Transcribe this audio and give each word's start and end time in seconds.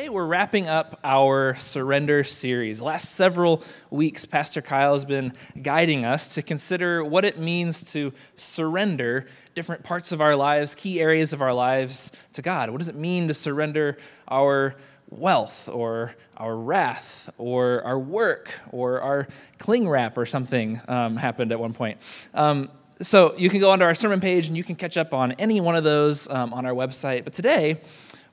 Today, 0.00 0.08
we're 0.08 0.24
wrapping 0.24 0.66
up 0.66 0.98
our 1.04 1.56
surrender 1.56 2.24
series. 2.24 2.80
Last 2.80 3.10
several 3.16 3.62
weeks, 3.90 4.24
Pastor 4.24 4.62
Kyle 4.62 4.94
has 4.94 5.04
been 5.04 5.34
guiding 5.60 6.06
us 6.06 6.36
to 6.36 6.42
consider 6.42 7.04
what 7.04 7.26
it 7.26 7.38
means 7.38 7.92
to 7.92 8.14
surrender 8.34 9.26
different 9.54 9.82
parts 9.82 10.10
of 10.10 10.22
our 10.22 10.34
lives, 10.34 10.74
key 10.74 11.02
areas 11.02 11.34
of 11.34 11.42
our 11.42 11.52
lives 11.52 12.12
to 12.32 12.40
God. 12.40 12.70
What 12.70 12.78
does 12.78 12.88
it 12.88 12.94
mean 12.94 13.28
to 13.28 13.34
surrender 13.34 13.98
our 14.26 14.74
wealth 15.10 15.68
or 15.68 16.16
our 16.38 16.56
wrath 16.56 17.28
or 17.36 17.82
our 17.84 17.98
work 17.98 18.58
or 18.72 19.02
our 19.02 19.28
cling 19.58 19.86
wrap 19.86 20.16
or 20.16 20.24
something 20.24 20.80
um, 20.88 21.18
happened 21.18 21.52
at 21.52 21.60
one 21.60 21.74
point. 21.74 21.98
Um, 22.32 22.70
so 23.02 23.34
you 23.36 23.50
can 23.50 23.60
go 23.60 23.70
onto 23.70 23.84
our 23.84 23.94
sermon 23.94 24.22
page 24.22 24.48
and 24.48 24.56
you 24.56 24.64
can 24.64 24.76
catch 24.76 24.96
up 24.96 25.12
on 25.12 25.32
any 25.32 25.60
one 25.60 25.76
of 25.76 25.84
those 25.84 26.26
um, 26.30 26.54
on 26.54 26.64
our 26.64 26.72
website. 26.72 27.24
But 27.24 27.34
today, 27.34 27.82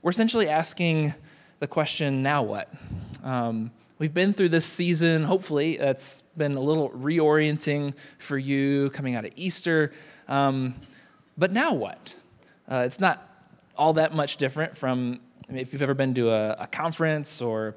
we're 0.02 0.12
essentially 0.12 0.48
asking 0.48 1.14
the 1.60 1.68
question 1.68 2.22
now 2.24 2.44
what? 2.44 2.72
Um, 3.24 3.72
we've 4.00 4.14
been 4.14 4.34
through 4.34 4.50
this 4.50 4.66
season, 4.66 5.24
hopefully, 5.24 5.78
that's 5.78 6.22
been 6.38 6.56
a 6.56 6.62
little 6.62 6.90
reorienting 6.92 7.94
for 8.20 8.38
you 8.38 8.90
coming 8.92 9.16
out 9.16 9.26
of 9.26 9.32
Easter. 9.36 9.92
Um, 10.28 10.76
but 11.38 11.52
now 11.52 11.74
what? 11.74 12.16
Uh, 12.70 12.84
it's 12.86 13.00
not 13.00 13.24
all 13.76 13.94
that 13.94 14.14
much 14.14 14.38
different 14.38 14.78
from 14.78 15.20
I 15.48 15.54
mean, 15.54 15.62
if 15.62 15.72
you've 15.72 15.82
ever 15.82 15.94
been 15.94 16.14
to 16.16 16.30
a, 16.30 16.58
a 16.60 16.68
conference 16.68 17.42
or 17.42 17.76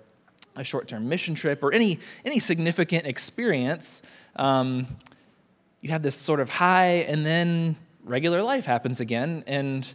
a 0.56 0.64
short 0.64 0.88
term 0.88 1.08
mission 1.08 1.34
trip 1.34 1.62
or 1.62 1.72
any, 1.72 1.98
any 2.24 2.38
significant 2.38 3.06
experience. 3.06 4.02
Um, 4.36 4.86
you 5.80 5.90
have 5.90 6.02
this 6.02 6.14
sort 6.14 6.40
of 6.40 6.50
high, 6.50 7.06
and 7.08 7.24
then 7.24 7.76
regular 8.04 8.42
life 8.42 8.66
happens 8.66 9.00
again, 9.00 9.44
and 9.46 9.92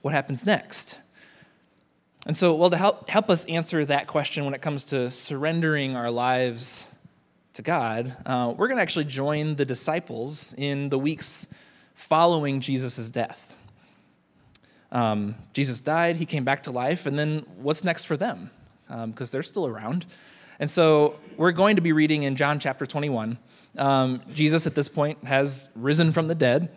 what 0.00 0.14
happens 0.14 0.46
next? 0.46 0.98
And 2.26 2.36
so, 2.36 2.54
well, 2.54 2.70
to 2.70 2.76
help, 2.76 3.08
help 3.08 3.28
us 3.28 3.44
answer 3.46 3.84
that 3.84 4.06
question 4.06 4.44
when 4.44 4.54
it 4.54 4.62
comes 4.62 4.86
to 4.86 5.10
surrendering 5.10 5.94
our 5.94 6.10
lives 6.10 6.94
to 7.52 7.62
God, 7.62 8.16
uh, 8.24 8.54
we're 8.56 8.66
going 8.66 8.78
to 8.78 8.82
actually 8.82 9.04
join 9.04 9.56
the 9.56 9.64
disciples 9.64 10.54
in 10.56 10.88
the 10.88 10.98
weeks 10.98 11.48
following 11.94 12.60
Jesus' 12.60 13.10
death. 13.10 13.56
Um, 14.90 15.34
Jesus 15.52 15.80
died, 15.80 16.16
he 16.16 16.24
came 16.24 16.44
back 16.44 16.62
to 16.62 16.70
life, 16.70 17.04
and 17.06 17.18
then 17.18 17.44
what's 17.56 17.84
next 17.84 18.04
for 18.04 18.16
them? 18.16 18.50
Because 18.86 19.34
um, 19.34 19.36
they're 19.36 19.42
still 19.42 19.66
around. 19.66 20.06
And 20.58 20.70
so 20.70 21.18
we're 21.36 21.52
going 21.52 21.76
to 21.76 21.82
be 21.82 21.92
reading 21.92 22.22
in 22.22 22.36
John 22.36 22.58
chapter 22.58 22.86
21. 22.86 23.38
Um, 23.76 24.22
Jesus, 24.32 24.66
at 24.66 24.74
this 24.74 24.88
point, 24.88 25.22
has 25.24 25.68
risen 25.74 26.12
from 26.12 26.28
the 26.28 26.34
dead. 26.34 26.70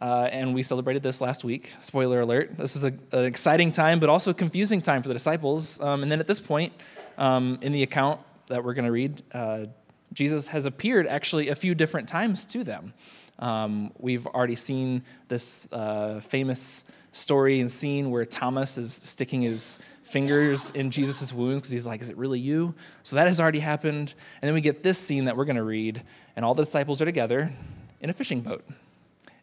Uh, 0.00 0.28
and 0.32 0.54
we 0.54 0.62
celebrated 0.62 1.02
this 1.02 1.20
last 1.20 1.44
week. 1.44 1.74
Spoiler 1.80 2.20
alert. 2.20 2.56
This 2.56 2.74
was 2.74 2.84
a, 2.84 2.92
an 3.12 3.24
exciting 3.24 3.70
time, 3.70 4.00
but 4.00 4.08
also 4.08 4.30
a 4.30 4.34
confusing 4.34 4.80
time 4.80 5.02
for 5.02 5.08
the 5.08 5.14
disciples. 5.14 5.80
Um, 5.80 6.02
and 6.02 6.10
then 6.10 6.20
at 6.20 6.26
this 6.26 6.40
point, 6.40 6.72
um, 7.18 7.58
in 7.60 7.72
the 7.72 7.82
account 7.82 8.20
that 8.46 8.64
we're 8.64 8.74
going 8.74 8.86
to 8.86 8.92
read, 8.92 9.22
uh, 9.32 9.66
Jesus 10.12 10.48
has 10.48 10.66
appeared 10.66 11.06
actually 11.06 11.48
a 11.48 11.54
few 11.54 11.74
different 11.74 12.08
times 12.08 12.44
to 12.46 12.64
them. 12.64 12.94
Um, 13.38 13.92
we've 13.98 14.26
already 14.26 14.56
seen 14.56 15.02
this 15.28 15.70
uh, 15.72 16.20
famous 16.20 16.84
story 17.12 17.60
and 17.60 17.70
scene 17.70 18.10
where 18.10 18.24
Thomas 18.24 18.78
is 18.78 18.92
sticking 18.92 19.42
his 19.42 19.78
fingers 20.02 20.70
in 20.70 20.90
Jesus' 20.90 21.32
wounds 21.32 21.62
because 21.62 21.70
he's 21.70 21.86
like, 21.86 22.00
Is 22.00 22.10
it 22.10 22.16
really 22.16 22.40
you? 22.40 22.74
So 23.02 23.16
that 23.16 23.28
has 23.28 23.40
already 23.40 23.60
happened. 23.60 24.14
And 24.40 24.48
then 24.48 24.54
we 24.54 24.60
get 24.60 24.82
this 24.82 24.98
scene 24.98 25.26
that 25.26 25.36
we're 25.36 25.44
going 25.44 25.56
to 25.56 25.62
read, 25.62 26.02
and 26.36 26.44
all 26.44 26.54
the 26.54 26.62
disciples 26.62 27.00
are 27.00 27.04
together 27.04 27.52
in 28.00 28.10
a 28.10 28.12
fishing 28.12 28.40
boat. 28.40 28.64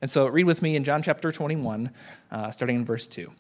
And 0.02 0.09
so 0.09 0.28
read 0.28 0.46
with 0.46 0.62
me 0.62 0.75
in 0.75 0.84
John 0.84 1.02
chapter 1.02 1.31
21, 1.31 1.91
uh, 2.31 2.52
starting 2.52 2.78
in 2.78 2.85
verse 2.85 3.08
2. 3.08 3.31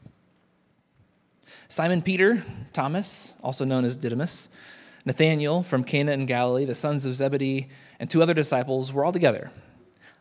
Simon 1.69 2.01
Peter, 2.01 2.43
Thomas, 2.73 3.35
also 3.43 3.65
known 3.65 3.83
as 3.83 3.97
Didymus, 3.97 4.49
Nathanael 5.05 5.63
from 5.63 5.83
Cana 5.83 6.11
in 6.11 6.25
Galilee, 6.25 6.65
the 6.65 6.75
sons 6.75 7.05
of 7.05 7.15
Zebedee, 7.15 7.69
and 7.99 8.09
two 8.09 8.21
other 8.21 8.33
disciples 8.33 8.91
were 8.91 9.05
all 9.05 9.11
together. 9.11 9.51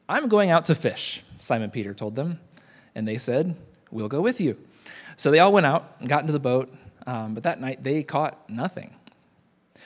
I'm 0.08 0.28
going 0.28 0.50
out 0.50 0.66
to 0.66 0.74
fish, 0.74 1.24
Simon 1.38 1.70
Peter 1.70 1.94
told 1.94 2.14
them. 2.14 2.40
And 2.94 3.06
they 3.06 3.18
said, 3.18 3.56
We'll 3.90 4.08
go 4.08 4.20
with 4.20 4.40
you. 4.40 4.56
So 5.16 5.30
they 5.30 5.38
all 5.38 5.52
went 5.52 5.66
out 5.66 5.96
and 6.00 6.08
got 6.08 6.20
into 6.20 6.32
the 6.32 6.40
boat, 6.40 6.72
um, 7.06 7.34
but 7.34 7.44
that 7.44 7.60
night 7.60 7.82
they 7.82 8.02
caught 8.02 8.48
nothing. 8.50 8.94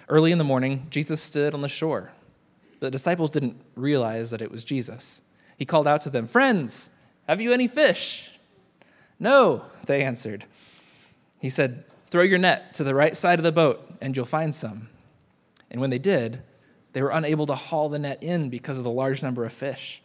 Early 0.09 0.33
in 0.33 0.39
the 0.39 0.45
morning, 0.45 0.87
Jesus 0.91 1.23
stood 1.23 1.55
on 1.55 1.61
the 1.61 1.69
shore. 1.69 2.11
The 2.81 2.91
disciples 2.91 3.31
didn't 3.31 3.61
realize 3.77 4.31
that 4.31 4.43
it 4.43 4.51
was 4.51 4.65
Jesus. 4.65 5.23
He 5.61 5.67
called 5.67 5.87
out 5.87 6.01
to 6.01 6.11
them, 6.11 6.27
Friends, 6.27 6.91
have 7.29 7.39
you 7.39 7.53
any 7.53 7.69
fish? 7.69 8.31
No, 9.19 9.67
they 9.85 10.03
answered. 10.03 10.47
He 11.39 11.51
said, 11.51 11.85
Throw 12.07 12.23
your 12.23 12.39
net 12.39 12.73
to 12.75 12.83
the 12.83 12.95
right 12.95 13.15
side 13.15 13.39
of 13.39 13.43
the 13.45 13.53
boat, 13.53 13.87
and 14.01 14.17
you'll 14.17 14.25
find 14.25 14.55
some. 14.55 14.89
And 15.71 15.79
when 15.79 15.91
they 15.91 15.99
did, 15.99 16.43
they 16.95 17.03
were 17.03 17.11
unable 17.11 17.45
to 17.45 17.55
haul 17.55 17.91
the 17.91 17.99
net 17.99 18.25
in 18.25 18.49
because 18.49 18.79
of 18.79 18.85
the 18.85 18.91
large 18.91 19.23
number 19.23 19.45
of 19.45 19.53
fish. 19.53 20.03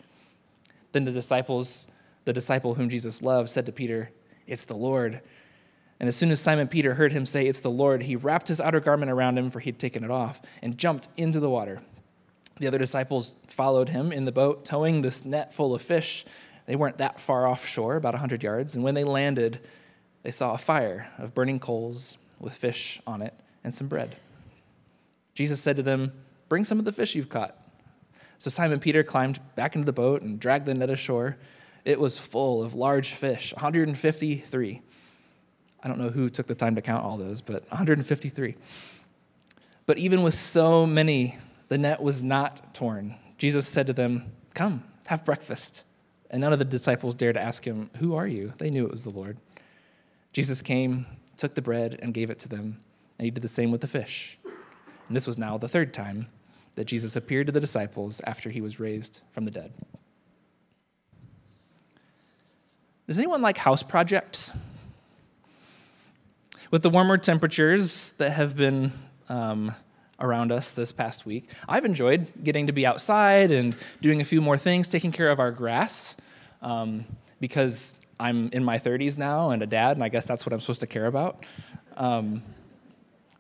Then 0.92 1.06
the 1.06 1.12
disciples, 1.12 1.88
the 2.26 2.34
disciple 2.34 2.76
whom 2.76 2.90
Jesus 2.90 3.22
loved, 3.22 3.50
said 3.50 3.66
to 3.68 3.72
Peter, 3.72 4.12
It's 4.48 4.66
the 4.66 4.76
Lord. 4.76 5.22
And 6.02 6.10
as 6.10 6.18
soon 6.18 6.32
as 6.32 6.42
Simon 6.42 6.68
Peter 6.68 6.96
heard 6.96 7.14
him 7.14 7.26
say, 7.26 7.48
It's 7.48 7.62
the 7.62 7.72
Lord, 7.72 8.04
he 8.04 8.18
wrapped 8.18 8.50
his 8.50 8.60
outer 8.60 8.82
garment 8.82 9.10
around 9.10 9.38
him, 9.38 9.50
for 9.50 9.62
he'd 9.62 9.80
taken 9.80 10.04
it 10.04 10.12
off, 10.12 10.42
and 10.62 10.78
jumped 10.78 11.08
into 11.16 11.40
the 11.40 11.50
water. 11.50 11.82
The 12.60 12.68
other 12.68 12.78
disciples 12.78 13.36
followed 13.48 13.90
him 13.90 14.12
in 14.12 14.26
the 14.26 14.32
boat, 14.32 14.66
towing 14.66 15.02
this 15.02 15.26
net 15.26 15.54
full 15.54 15.74
of 15.74 15.82
fish. 15.82 16.26
They 16.66 16.76
weren't 16.76 16.98
that 17.00 17.20
far 17.20 17.48
offshore, 17.48 17.96
about 17.96 18.14
100 18.14 18.44
yards, 18.44 18.76
and 18.76 18.84
when 18.84 18.96
they 18.96 19.04
landed, 19.04 19.60
they 20.24 20.32
saw 20.32 20.54
a 20.54 20.58
fire 20.58 21.12
of 21.18 21.34
burning 21.34 21.60
coals 21.60 22.18
with 22.40 22.54
fish 22.54 23.02
on 23.06 23.22
it 23.22 23.34
and 23.64 23.74
some 23.74 23.88
bread. 23.88 24.16
Jesus 25.34 25.62
said 25.62 25.76
to 25.76 25.84
them, 25.84 26.14
Bring 26.48 26.64
some 26.64 26.80
of 26.80 26.86
the 26.86 26.92
fish 26.92 27.16
you've 27.16 27.30
caught. 27.30 27.58
So 28.40 28.50
Simon 28.50 28.80
Peter 28.80 29.04
climbed 29.04 29.40
back 29.56 29.76
into 29.76 29.86
the 29.86 29.94
boat 29.94 30.22
and 30.22 30.40
dragged 30.40 30.66
the 30.66 30.74
net 30.74 30.90
ashore. 30.90 31.38
It 31.84 32.00
was 32.00 32.18
full 32.18 32.64
of 32.64 32.74
large 32.74 33.14
fish, 33.14 33.54
153. 33.54 34.82
I 35.84 35.88
don't 35.88 36.00
know 36.00 36.10
who 36.10 36.30
took 36.30 36.48
the 36.48 36.56
time 36.56 36.76
to 36.76 36.82
count 36.82 37.04
all 37.04 37.18
those, 37.18 37.42
but 37.42 37.64
153. 37.70 38.56
But 39.86 39.98
even 39.98 40.24
with 40.24 40.34
so 40.34 40.86
many, 40.86 41.38
the 41.68 41.78
net 41.78 42.02
was 42.02 42.24
not 42.24 42.74
torn. 42.74 43.16
Jesus 43.38 43.68
said 43.68 43.88
to 43.88 43.94
them, 43.94 44.32
Come, 44.54 44.84
have 45.08 45.26
breakfast. 45.26 45.84
And 46.30 46.42
none 46.42 46.54
of 46.54 46.60
the 46.60 46.66
disciples 46.66 47.16
dared 47.16 47.36
to 47.36 47.42
ask 47.42 47.66
him, 47.66 47.90
Who 47.98 48.16
are 48.16 48.28
you? 48.28 48.54
They 48.58 48.70
knew 48.70 48.86
it 48.86 48.92
was 48.92 49.04
the 49.04 49.14
Lord. 49.14 49.38
Jesus 50.34 50.62
came, 50.62 51.06
took 51.38 51.56
the 51.56 51.62
bread, 51.62 52.00
and 52.02 52.14
gave 52.14 52.30
it 52.30 52.40
to 52.40 52.50
them, 52.50 52.82
and 53.18 53.26
he 53.26 53.32
did 53.32 53.42
the 53.42 53.48
same 53.48 53.72
with 53.72 53.82
the 53.82 53.88
fish. 53.88 54.38
And 54.44 55.16
this 55.16 55.28
was 55.28 55.38
now 55.38 55.58
the 55.58 55.70
third 55.70 55.94
time 55.94 56.28
that 56.76 56.86
Jesus 56.86 57.16
appeared 57.16 57.48
to 57.48 57.54
the 57.54 57.60
disciples 57.60 58.22
after 58.26 58.50
he 58.50 58.62
was 58.62 58.80
raised 58.80 59.22
from 59.32 59.46
the 59.46 59.52
dead. 59.52 59.72
Does 63.08 63.20
anyone 63.20 63.42
like 63.42 63.58
house 63.58 63.84
projects? 63.84 64.52
With 66.72 66.82
the 66.82 66.90
warmer 66.90 67.18
temperatures 67.18 68.14
that 68.14 68.32
have 68.32 68.58
been 68.58 68.92
um, 69.30 69.74
around 70.20 70.52
us 70.52 70.74
this 70.74 70.92
past 70.92 71.26
week. 71.26 71.50
I've 71.68 71.86
enjoyed 71.86 72.32
getting 72.44 72.68
to 72.68 72.74
be 72.74 72.86
outside 72.86 73.52
and 73.52 73.76
doing 74.02 74.22
a 74.22 74.24
few 74.24 74.42
more 74.42 74.58
things, 74.58 74.88
taking 74.88 75.12
care 75.12 75.30
of 75.30 75.40
our 75.40 75.52
grass, 75.52 76.18
um, 76.62 77.06
because 77.40 77.96
I'm 78.20 78.50
in 78.50 78.64
my 78.64 78.80
30s 78.80 79.18
now 79.18 79.52
and 79.52 79.62
a 79.62 79.68
dad, 79.68 79.98
and 79.98 80.04
I 80.04 80.10
guess 80.10 80.26
that's 80.26 80.46
what 80.46 80.54
I'm 80.54 80.62
supposed 80.62 80.82
to 80.82 80.88
care 80.88 81.06
about. 81.06 81.46
Um, 81.98 82.42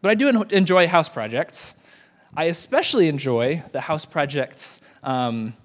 but 0.01 0.11
I 0.11 0.15
do 0.15 0.43
enjoy 0.43 0.87
house 0.87 1.09
projects. 1.09 1.75
I 2.35 2.45
especially 2.45 3.07
enjoy 3.07 3.63
the 3.71 3.81
house 3.81 4.05
projects, 4.05 4.81
um, 5.03 5.55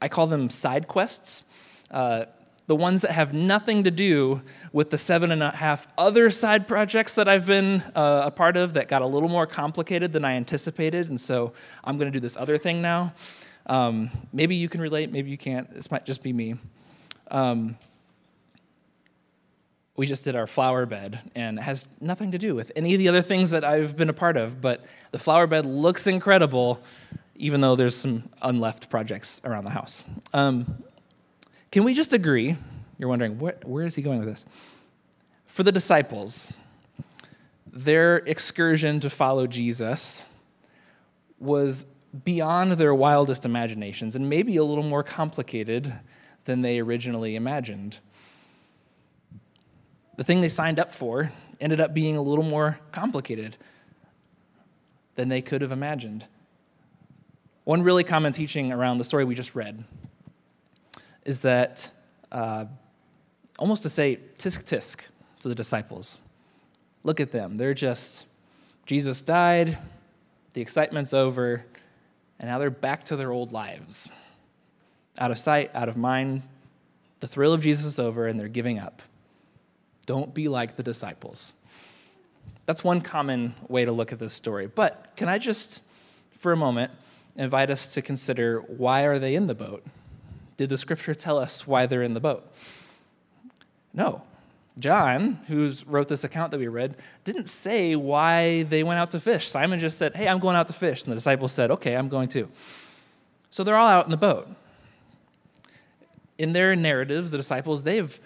I 0.00 0.08
call 0.08 0.26
them 0.26 0.50
side 0.50 0.88
quests. 0.88 1.44
Uh, 1.90 2.26
the 2.66 2.76
ones 2.76 3.02
that 3.02 3.12
have 3.12 3.32
nothing 3.32 3.84
to 3.84 3.90
do 3.90 4.42
with 4.72 4.90
the 4.90 4.98
seven 4.98 5.30
and 5.30 5.42
a 5.42 5.50
half 5.50 5.86
other 5.96 6.30
side 6.30 6.66
projects 6.66 7.14
that 7.14 7.28
I've 7.28 7.46
been 7.46 7.80
uh, 7.94 8.22
a 8.24 8.30
part 8.30 8.56
of 8.56 8.74
that 8.74 8.88
got 8.88 9.02
a 9.02 9.06
little 9.06 9.28
more 9.28 9.46
complicated 9.46 10.12
than 10.12 10.24
I 10.24 10.34
anticipated. 10.34 11.08
And 11.08 11.20
so 11.20 11.52
I'm 11.84 11.96
going 11.96 12.10
to 12.10 12.16
do 12.16 12.20
this 12.20 12.36
other 12.36 12.58
thing 12.58 12.82
now. 12.82 13.12
Um, 13.66 14.10
maybe 14.32 14.56
you 14.56 14.68
can 14.68 14.80
relate, 14.80 15.12
maybe 15.12 15.30
you 15.30 15.38
can't. 15.38 15.72
This 15.72 15.90
might 15.90 16.04
just 16.04 16.22
be 16.22 16.32
me. 16.32 16.56
Um, 17.30 17.76
we 19.96 20.06
just 20.06 20.24
did 20.24 20.36
our 20.36 20.46
flower 20.46 20.86
bed 20.86 21.18
and 21.34 21.58
it 21.58 21.62
has 21.62 21.88
nothing 22.00 22.32
to 22.32 22.38
do 22.38 22.54
with 22.54 22.70
any 22.76 22.94
of 22.94 22.98
the 22.98 23.08
other 23.08 23.22
things 23.22 23.50
that 23.50 23.64
I've 23.64 23.96
been 23.96 24.10
a 24.10 24.14
part 24.14 24.36
of, 24.36 24.60
but 24.60 24.84
the 25.10 25.18
flower 25.18 25.46
bed 25.46 25.66
looks 25.66 26.06
incredible, 26.06 26.82
even 27.36 27.60
though 27.60 27.76
there's 27.76 27.96
some 27.96 28.28
unleft 28.42 28.90
projects 28.90 29.40
around 29.44 29.64
the 29.64 29.70
house. 29.70 30.04
Um, 30.34 30.82
can 31.76 31.84
we 31.84 31.92
just 31.92 32.14
agree? 32.14 32.56
You're 32.96 33.10
wondering, 33.10 33.38
what, 33.38 33.62
where 33.66 33.84
is 33.84 33.94
he 33.94 34.00
going 34.00 34.18
with 34.18 34.28
this? 34.28 34.46
For 35.44 35.62
the 35.62 35.70
disciples, 35.70 36.54
their 37.70 38.16
excursion 38.16 38.98
to 39.00 39.10
follow 39.10 39.46
Jesus 39.46 40.30
was 41.38 41.84
beyond 42.24 42.72
their 42.72 42.94
wildest 42.94 43.44
imaginations 43.44 44.16
and 44.16 44.30
maybe 44.30 44.56
a 44.56 44.64
little 44.64 44.84
more 44.84 45.02
complicated 45.02 45.92
than 46.46 46.62
they 46.62 46.78
originally 46.78 47.36
imagined. 47.36 48.00
The 50.16 50.24
thing 50.24 50.40
they 50.40 50.48
signed 50.48 50.78
up 50.78 50.92
for 50.92 51.30
ended 51.60 51.78
up 51.78 51.92
being 51.92 52.16
a 52.16 52.22
little 52.22 52.42
more 52.42 52.78
complicated 52.90 53.58
than 55.16 55.28
they 55.28 55.42
could 55.42 55.60
have 55.60 55.72
imagined. 55.72 56.24
One 57.64 57.82
really 57.82 58.02
common 58.02 58.32
teaching 58.32 58.72
around 58.72 58.96
the 58.96 59.04
story 59.04 59.26
we 59.26 59.34
just 59.34 59.54
read 59.54 59.84
is 61.26 61.40
that, 61.40 61.90
uh, 62.30 62.64
almost 63.58 63.82
to 63.82 63.90
say, 63.90 64.20
tisk 64.38 64.62
tisk 64.62 65.08
to 65.40 65.48
the 65.48 65.54
disciples. 65.54 66.18
Look 67.02 67.20
at 67.20 67.32
them. 67.32 67.56
They're 67.56 67.74
just, 67.74 68.26
Jesus 68.86 69.20
died, 69.20 69.76
the 70.54 70.60
excitement's 70.60 71.12
over, 71.12 71.66
and 72.38 72.48
now 72.48 72.58
they're 72.58 72.70
back 72.70 73.04
to 73.06 73.16
their 73.16 73.32
old 73.32 73.52
lives. 73.52 74.08
Out 75.18 75.32
of 75.32 75.38
sight, 75.38 75.70
out 75.74 75.88
of 75.88 75.96
mind. 75.96 76.42
The 77.18 77.26
thrill 77.26 77.52
of 77.52 77.60
Jesus 77.60 77.84
is 77.84 77.98
over, 77.98 78.28
and 78.28 78.38
they're 78.38 78.48
giving 78.48 78.78
up. 78.78 79.02
Don't 80.06 80.32
be 80.32 80.46
like 80.46 80.76
the 80.76 80.82
disciples. 80.84 81.54
That's 82.66 82.84
one 82.84 83.00
common 83.00 83.54
way 83.68 83.84
to 83.84 83.90
look 83.92 84.12
at 84.12 84.20
this 84.20 84.32
story. 84.32 84.68
But 84.68 85.12
can 85.16 85.28
I 85.28 85.38
just, 85.38 85.84
for 86.38 86.52
a 86.52 86.56
moment, 86.56 86.92
invite 87.34 87.70
us 87.70 87.94
to 87.94 88.02
consider 88.02 88.60
why 88.60 89.02
are 89.02 89.18
they 89.18 89.34
in 89.34 89.46
the 89.46 89.54
boat? 89.54 89.84
Did 90.56 90.70
the 90.70 90.78
scripture 90.78 91.14
tell 91.14 91.38
us 91.38 91.66
why 91.66 91.86
they're 91.86 92.02
in 92.02 92.14
the 92.14 92.20
boat? 92.20 92.50
No. 93.92 94.22
John, 94.78 95.40
who 95.48 95.72
wrote 95.86 96.08
this 96.08 96.24
account 96.24 96.50
that 96.50 96.60
we 96.60 96.68
read, 96.68 96.96
didn't 97.24 97.48
say 97.48 97.96
why 97.96 98.64
they 98.64 98.82
went 98.82 99.00
out 99.00 99.10
to 99.12 99.20
fish. 99.20 99.48
Simon 99.48 99.80
just 99.80 99.96
said, 99.96 100.14
Hey, 100.14 100.28
I'm 100.28 100.38
going 100.38 100.56
out 100.56 100.66
to 100.68 100.74
fish. 100.74 101.04
And 101.04 101.10
the 101.10 101.16
disciples 101.16 101.52
said, 101.52 101.70
Okay, 101.70 101.96
I'm 101.96 102.08
going 102.08 102.28
too. 102.28 102.50
So 103.50 103.64
they're 103.64 103.76
all 103.76 103.88
out 103.88 104.04
in 104.04 104.10
the 104.10 104.18
boat. 104.18 104.48
In 106.36 106.52
their 106.52 106.76
narratives, 106.76 107.30
the 107.30 107.38
disciples, 107.38 107.82
they've 107.82 108.20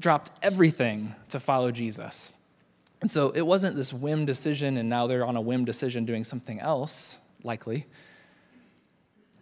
dropped 0.00 0.32
everything 0.42 1.14
to 1.28 1.38
follow 1.38 1.70
Jesus. 1.70 2.32
And 3.00 3.10
so 3.10 3.30
it 3.30 3.42
wasn't 3.42 3.76
this 3.76 3.92
whim 3.92 4.24
decision, 4.24 4.76
and 4.76 4.88
now 4.88 5.06
they're 5.06 5.24
on 5.24 5.36
a 5.36 5.40
whim 5.40 5.64
decision 5.64 6.04
doing 6.04 6.24
something 6.24 6.58
else, 6.58 7.20
likely. 7.44 7.86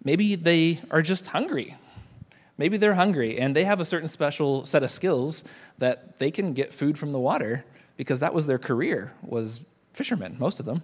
Maybe 0.04 0.34
they 0.34 0.80
are 0.90 1.00
just 1.00 1.28
hungry. 1.28 1.76
Maybe 2.58 2.76
they're 2.76 2.94
hungry 2.94 3.38
and 3.38 3.56
they 3.56 3.64
have 3.64 3.80
a 3.80 3.84
certain 3.84 4.08
special 4.08 4.64
set 4.64 4.82
of 4.82 4.90
skills 4.90 5.44
that 5.78 6.18
they 6.18 6.30
can 6.30 6.52
get 6.52 6.72
food 6.72 6.98
from 6.98 7.12
the 7.12 7.18
water 7.18 7.64
because 7.96 8.20
that 8.20 8.34
was 8.34 8.46
their 8.46 8.58
career 8.58 9.12
was 9.22 9.60
fishermen, 9.92 10.36
most 10.38 10.60
of 10.60 10.66
them. 10.66 10.82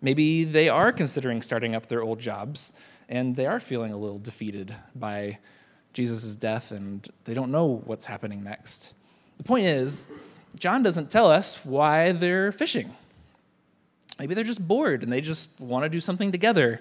Maybe 0.00 0.44
they 0.44 0.68
are 0.68 0.92
considering 0.92 1.42
starting 1.42 1.74
up 1.74 1.86
their 1.86 2.02
old 2.02 2.18
jobs 2.18 2.72
and 3.08 3.36
they 3.36 3.46
are 3.46 3.60
feeling 3.60 3.92
a 3.92 3.96
little 3.96 4.18
defeated 4.18 4.74
by 4.94 5.38
Jesus' 5.92 6.34
death 6.34 6.72
and 6.72 7.06
they 7.24 7.34
don't 7.34 7.52
know 7.52 7.82
what's 7.84 8.06
happening 8.06 8.42
next. 8.42 8.94
The 9.36 9.44
point 9.44 9.66
is, 9.66 10.08
John 10.56 10.82
doesn't 10.82 11.10
tell 11.10 11.30
us 11.30 11.64
why 11.64 12.12
they're 12.12 12.52
fishing. 12.52 12.94
Maybe 14.18 14.34
they're 14.34 14.44
just 14.44 14.66
bored 14.66 15.02
and 15.02 15.12
they 15.12 15.20
just 15.20 15.58
want 15.60 15.84
to 15.84 15.88
do 15.88 16.00
something 16.00 16.32
together. 16.32 16.80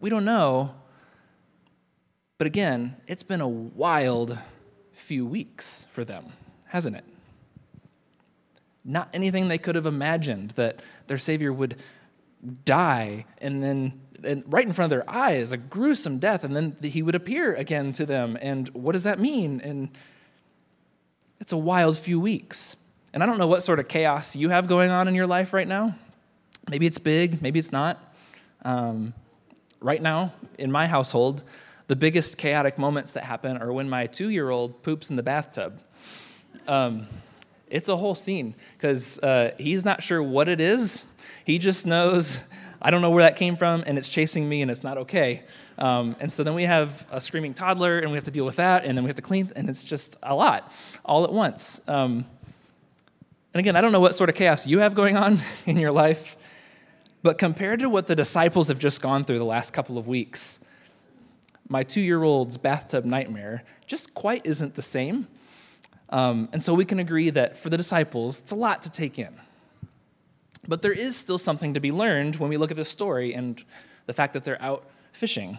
We 0.00 0.10
don't 0.10 0.24
know. 0.24 0.74
But 2.38 2.46
again, 2.46 2.96
it's 3.06 3.22
been 3.22 3.40
a 3.40 3.48
wild 3.48 4.38
few 4.92 5.24
weeks 5.26 5.86
for 5.92 6.04
them, 6.04 6.32
hasn't 6.66 6.96
it? 6.96 7.04
Not 8.84 9.08
anything 9.12 9.48
they 9.48 9.58
could 9.58 9.76
have 9.76 9.86
imagined 9.86 10.50
that 10.52 10.80
their 11.06 11.18
Savior 11.18 11.52
would 11.52 11.76
die 12.64 13.24
and 13.38 13.62
then 13.62 14.00
and 14.24 14.42
right 14.52 14.66
in 14.66 14.72
front 14.72 14.90
of 14.92 14.98
their 14.98 15.08
eyes, 15.08 15.52
a 15.52 15.56
gruesome 15.56 16.18
death, 16.18 16.44
and 16.44 16.56
then 16.56 16.76
he 16.82 17.02
would 17.02 17.14
appear 17.14 17.54
again 17.54 17.92
to 17.92 18.06
them. 18.06 18.38
And 18.40 18.68
what 18.68 18.92
does 18.92 19.02
that 19.02 19.18
mean? 19.18 19.60
And 19.60 19.90
it's 21.40 21.52
a 21.52 21.58
wild 21.58 21.98
few 21.98 22.18
weeks. 22.18 22.76
And 23.12 23.22
I 23.22 23.26
don't 23.26 23.38
know 23.38 23.46
what 23.46 23.62
sort 23.62 23.78
of 23.78 23.88
chaos 23.88 24.34
you 24.34 24.48
have 24.48 24.66
going 24.66 24.90
on 24.90 25.08
in 25.08 25.14
your 25.14 25.26
life 25.26 25.52
right 25.52 25.68
now. 25.68 25.94
Maybe 26.70 26.86
it's 26.86 26.98
big, 26.98 27.42
maybe 27.42 27.58
it's 27.58 27.72
not. 27.72 28.14
Um, 28.62 29.12
right 29.80 30.00
now, 30.00 30.32
in 30.58 30.72
my 30.72 30.86
household, 30.86 31.42
the 31.86 31.96
biggest 31.96 32.38
chaotic 32.38 32.78
moments 32.78 33.12
that 33.12 33.24
happen 33.24 33.58
are 33.58 33.72
when 33.72 33.88
my 33.88 34.06
two 34.06 34.30
year 34.30 34.50
old 34.50 34.82
poops 34.82 35.10
in 35.10 35.16
the 35.16 35.22
bathtub. 35.22 35.80
Um, 36.66 37.06
it's 37.68 37.88
a 37.88 37.96
whole 37.96 38.14
scene 38.14 38.54
because 38.76 39.18
uh, 39.18 39.52
he's 39.58 39.84
not 39.84 40.02
sure 40.02 40.22
what 40.22 40.48
it 40.48 40.60
is. 40.60 41.06
He 41.44 41.58
just 41.58 41.86
knows, 41.86 42.46
I 42.80 42.90
don't 42.90 43.02
know 43.02 43.10
where 43.10 43.24
that 43.24 43.36
came 43.36 43.56
from, 43.56 43.82
and 43.86 43.98
it's 43.98 44.08
chasing 44.08 44.48
me, 44.48 44.62
and 44.62 44.70
it's 44.70 44.82
not 44.82 44.98
okay. 44.98 45.42
Um, 45.78 46.16
and 46.20 46.30
so 46.30 46.44
then 46.44 46.54
we 46.54 46.64
have 46.64 47.06
a 47.10 47.20
screaming 47.20 47.52
toddler, 47.52 47.98
and 47.98 48.10
we 48.10 48.16
have 48.16 48.24
to 48.24 48.30
deal 48.30 48.44
with 48.44 48.56
that, 48.56 48.84
and 48.84 48.96
then 48.96 49.04
we 49.04 49.08
have 49.08 49.16
to 49.16 49.22
clean, 49.22 49.50
and 49.56 49.68
it's 49.68 49.84
just 49.84 50.16
a 50.22 50.34
lot 50.34 50.72
all 51.04 51.24
at 51.24 51.32
once. 51.32 51.80
Um, 51.88 52.24
and 53.52 53.60
again, 53.60 53.76
I 53.76 53.80
don't 53.80 53.92
know 53.92 54.00
what 54.00 54.14
sort 54.14 54.30
of 54.30 54.36
chaos 54.36 54.66
you 54.66 54.78
have 54.78 54.94
going 54.94 55.16
on 55.16 55.40
in 55.66 55.76
your 55.76 55.92
life, 55.92 56.36
but 57.22 57.38
compared 57.38 57.80
to 57.80 57.88
what 57.88 58.06
the 58.06 58.16
disciples 58.16 58.68
have 58.68 58.78
just 58.78 59.02
gone 59.02 59.24
through 59.24 59.38
the 59.38 59.44
last 59.44 59.72
couple 59.72 59.98
of 59.98 60.06
weeks, 60.06 60.64
my 61.68 61.82
two 61.82 62.00
year 62.00 62.22
old's 62.22 62.56
bathtub 62.56 63.04
nightmare 63.04 63.64
just 63.86 64.14
quite 64.14 64.44
isn't 64.44 64.74
the 64.74 64.82
same. 64.82 65.26
Um, 66.10 66.48
and 66.52 66.62
so 66.62 66.74
we 66.74 66.84
can 66.84 66.98
agree 66.98 67.30
that 67.30 67.56
for 67.56 67.70
the 67.70 67.76
disciples, 67.76 68.40
it's 68.40 68.52
a 68.52 68.56
lot 68.56 68.82
to 68.82 68.90
take 68.90 69.18
in. 69.18 69.34
But 70.66 70.82
there 70.82 70.92
is 70.92 71.16
still 71.16 71.38
something 71.38 71.74
to 71.74 71.80
be 71.80 71.92
learned 71.92 72.36
when 72.36 72.50
we 72.50 72.56
look 72.56 72.70
at 72.70 72.76
this 72.76 72.88
story 72.88 73.34
and 73.34 73.62
the 74.06 74.12
fact 74.12 74.32
that 74.34 74.44
they're 74.44 74.60
out 74.62 74.84
fishing. 75.12 75.58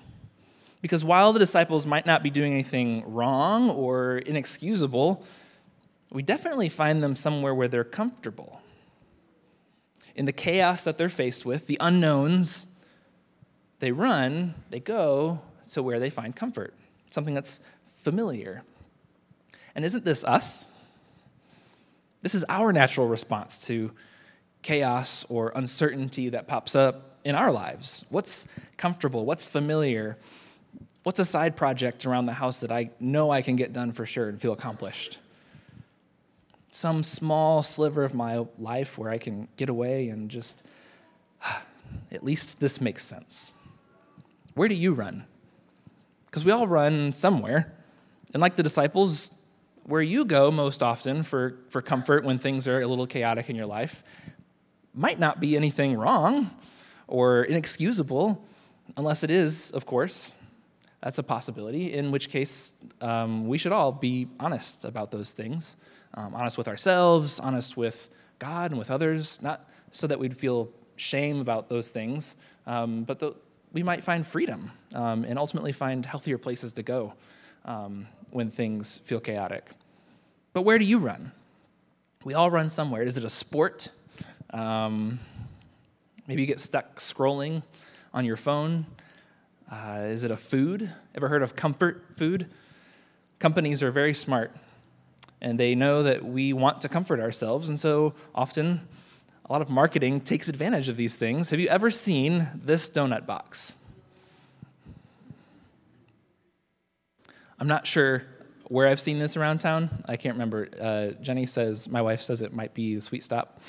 Because 0.82 1.04
while 1.04 1.34
the 1.34 1.40
disciples 1.40 1.86
might 1.86 2.06
not 2.06 2.24
be 2.24 2.30
doing 2.30 2.54
anything 2.54 3.04
wrong 3.12 3.70
or 3.70 4.20
inexcusable, 4.20 5.24
we 6.12 6.22
definitely 6.22 6.70
find 6.70 7.02
them 7.02 7.16
somewhere 7.16 7.54
where 7.54 7.68
they're 7.68 7.84
comfortable. 7.84 8.62
In 10.16 10.26
the 10.26 10.32
chaos 10.32 10.84
that 10.86 10.98
they're 10.98 11.10
faced 11.10 11.46
with, 11.46 11.68
the 11.68 11.78
unknowns, 11.80 12.68
they 13.80 13.92
run, 13.92 14.56
they 14.70 14.80
go, 14.80 15.42
to 15.74 15.84
where 15.84 16.00
they 16.00 16.10
find 16.10 16.36
comfort, 16.36 16.74
something 17.12 17.34
that's 17.34 17.60
familiar. 17.98 18.64
And 19.76 19.84
isn't 19.84 20.06
this 20.06 20.24
us? 20.24 20.66
This 22.22 22.36
is 22.36 22.46
our 22.50 22.72
natural 22.74 23.08
response 23.08 23.68
to 23.68 23.92
chaos 24.62 25.26
or 25.30 25.52
uncertainty 25.56 26.30
that 26.30 26.48
pops 26.48 26.76
up 26.76 27.18
in 27.24 27.36
our 27.36 27.52
lives. 27.52 28.06
What's 28.10 28.48
comfortable? 28.78 29.26
What's 29.26 29.46
familiar? 29.46 30.18
What's 31.04 31.20
a 31.20 31.26
side 31.26 31.56
project 31.56 32.06
around 32.06 32.26
the 32.26 32.34
house 32.34 32.62
that 32.62 32.72
I 32.72 32.90
know 33.00 33.30
I 33.30 33.44
can 33.44 33.56
get 33.56 33.74
done 33.74 33.92
for 33.92 34.06
sure 34.08 34.28
and 34.28 34.42
feel 34.42 34.54
accomplished? 34.54 35.20
Some 36.72 37.04
small 37.04 37.62
sliver 37.62 38.04
of 38.04 38.16
my 38.16 38.46
life 38.58 38.98
where 38.98 39.12
I 39.12 39.18
can 39.18 39.48
get 39.56 39.70
away 39.70 40.10
and 40.10 40.30
just, 40.30 40.64
at 42.12 42.24
least 42.24 42.60
this 42.60 42.82
makes 42.82 43.06
sense. 43.06 43.54
Where 44.56 44.68
do 44.68 44.76
you 44.76 44.94
run? 44.94 45.26
Because 46.36 46.44
we 46.44 46.52
all 46.52 46.68
run 46.68 47.14
somewhere. 47.14 47.72
And 48.34 48.42
like 48.42 48.58
the 48.58 48.62
disciples, 48.62 49.34
where 49.84 50.02
you 50.02 50.26
go 50.26 50.52
most 50.52 50.84
often 50.84 51.24
for, 51.24 51.60
for 51.70 51.82
comfort 51.82 52.26
when 52.26 52.38
things 52.38 52.68
are 52.68 52.82
a 52.82 52.88
little 52.88 53.08
chaotic 53.08 53.50
in 53.50 53.56
your 53.56 53.66
life 53.66 54.04
might 54.94 55.18
not 55.18 55.40
be 55.40 55.56
anything 55.56 55.96
wrong 55.96 56.52
or 57.08 57.46
inexcusable, 57.46 58.46
unless 58.98 59.24
it 59.24 59.32
is, 59.32 59.72
of 59.72 59.86
course. 59.86 60.34
That's 61.02 61.20
a 61.20 61.24
possibility, 61.24 61.94
in 61.94 62.12
which 62.12 62.28
case 62.28 62.74
um, 63.00 63.48
we 63.48 63.58
should 63.58 63.72
all 63.72 63.94
be 63.94 64.28
honest 64.38 64.84
about 64.84 65.12
those 65.12 65.32
things. 65.32 65.78
Um, 66.16 66.36
honest 66.36 66.58
with 66.58 66.68
ourselves, 66.68 67.40
honest 67.40 67.78
with 67.78 68.10
God 68.40 68.72
and 68.72 68.78
with 68.78 68.92
others, 68.92 69.42
not 69.42 69.70
so 69.92 70.06
that 70.08 70.20
we'd 70.20 70.36
feel 70.36 70.70
shame 70.98 71.40
about 71.40 71.70
those 71.70 71.92
things, 71.92 72.36
um, 72.68 73.06
but 73.06 73.20
the, 73.20 73.38
we 73.72 73.84
might 73.84 74.04
find 74.04 74.28
freedom 74.28 74.74
um, 74.96 75.26
and 75.26 75.38
ultimately 75.38 75.72
find 75.72 76.06
healthier 76.06 76.38
places 76.38 76.74
to 76.74 76.84
go 76.84 77.14
um, 77.66 78.08
when 78.32 78.50
things 78.50 78.98
feel 79.00 79.20
chaotic. 79.20 79.70
But 80.54 80.64
where 80.64 80.80
do 80.80 80.86
you 80.86 81.00
run? 81.00 81.32
We 82.24 82.34
all 82.34 82.50
run 82.50 82.70
somewhere. 82.70 83.04
Is 83.04 83.18
it 83.18 83.26
a 83.26 83.30
sport? 83.30 83.90
Um, 84.52 85.20
maybe 86.28 86.42
you 86.42 86.48
get 86.48 86.60
stuck 86.60 87.00
scrolling 87.00 87.62
on 88.14 88.26
your 88.26 88.38
phone. 88.38 88.86
Uh, 89.72 90.04
is 90.06 90.24
it 90.24 90.32
a 90.32 90.38
food? 90.38 90.90
Ever 91.14 91.28
heard 91.28 91.44
of 91.44 91.56
comfort 91.56 92.06
food? 92.16 92.48
Companies 93.40 93.84
are 93.84 93.92
very 93.92 94.14
smart. 94.14 94.52
and 95.42 95.60
they 95.60 95.76
know 95.76 96.04
that 96.04 96.24
we 96.24 96.54
want 96.54 96.82
to 96.82 96.90
comfort 96.90 97.20
ourselves, 97.20 97.70
and 97.70 97.80
so 97.80 98.14
often 98.34 98.82
a 99.48 99.52
lot 99.52 99.62
of 99.62 99.70
marketing 99.70 100.20
takes 100.22 100.48
advantage 100.50 100.90
of 100.90 100.98
these 100.98 101.16
things. 101.18 101.52
Have 101.52 101.60
you 101.60 101.68
ever 101.68 101.92
seen 101.92 102.48
this 102.56 102.90
donut 102.90 103.26
box? 103.28 103.76
I'm 107.60 107.68
not 107.68 107.88
sure 107.88 108.24
where 108.68 108.88
I've 108.88 109.00
seen 109.00 109.20
this 109.20 109.38
around 109.38 109.60
town. 109.60 109.90
I 110.08 110.18
can't 110.18 110.36
remember. 110.36 110.70
Uh, 110.80 111.22
Jenny 111.22 111.46
says, 111.46 111.88
my 111.88 112.02
wife 112.02 112.22
says 112.22 112.42
it 112.42 112.54
might 112.54 112.74
be 112.74 112.96
the 112.96 113.02
Sweet 113.02 113.24
Stop. 113.24 113.62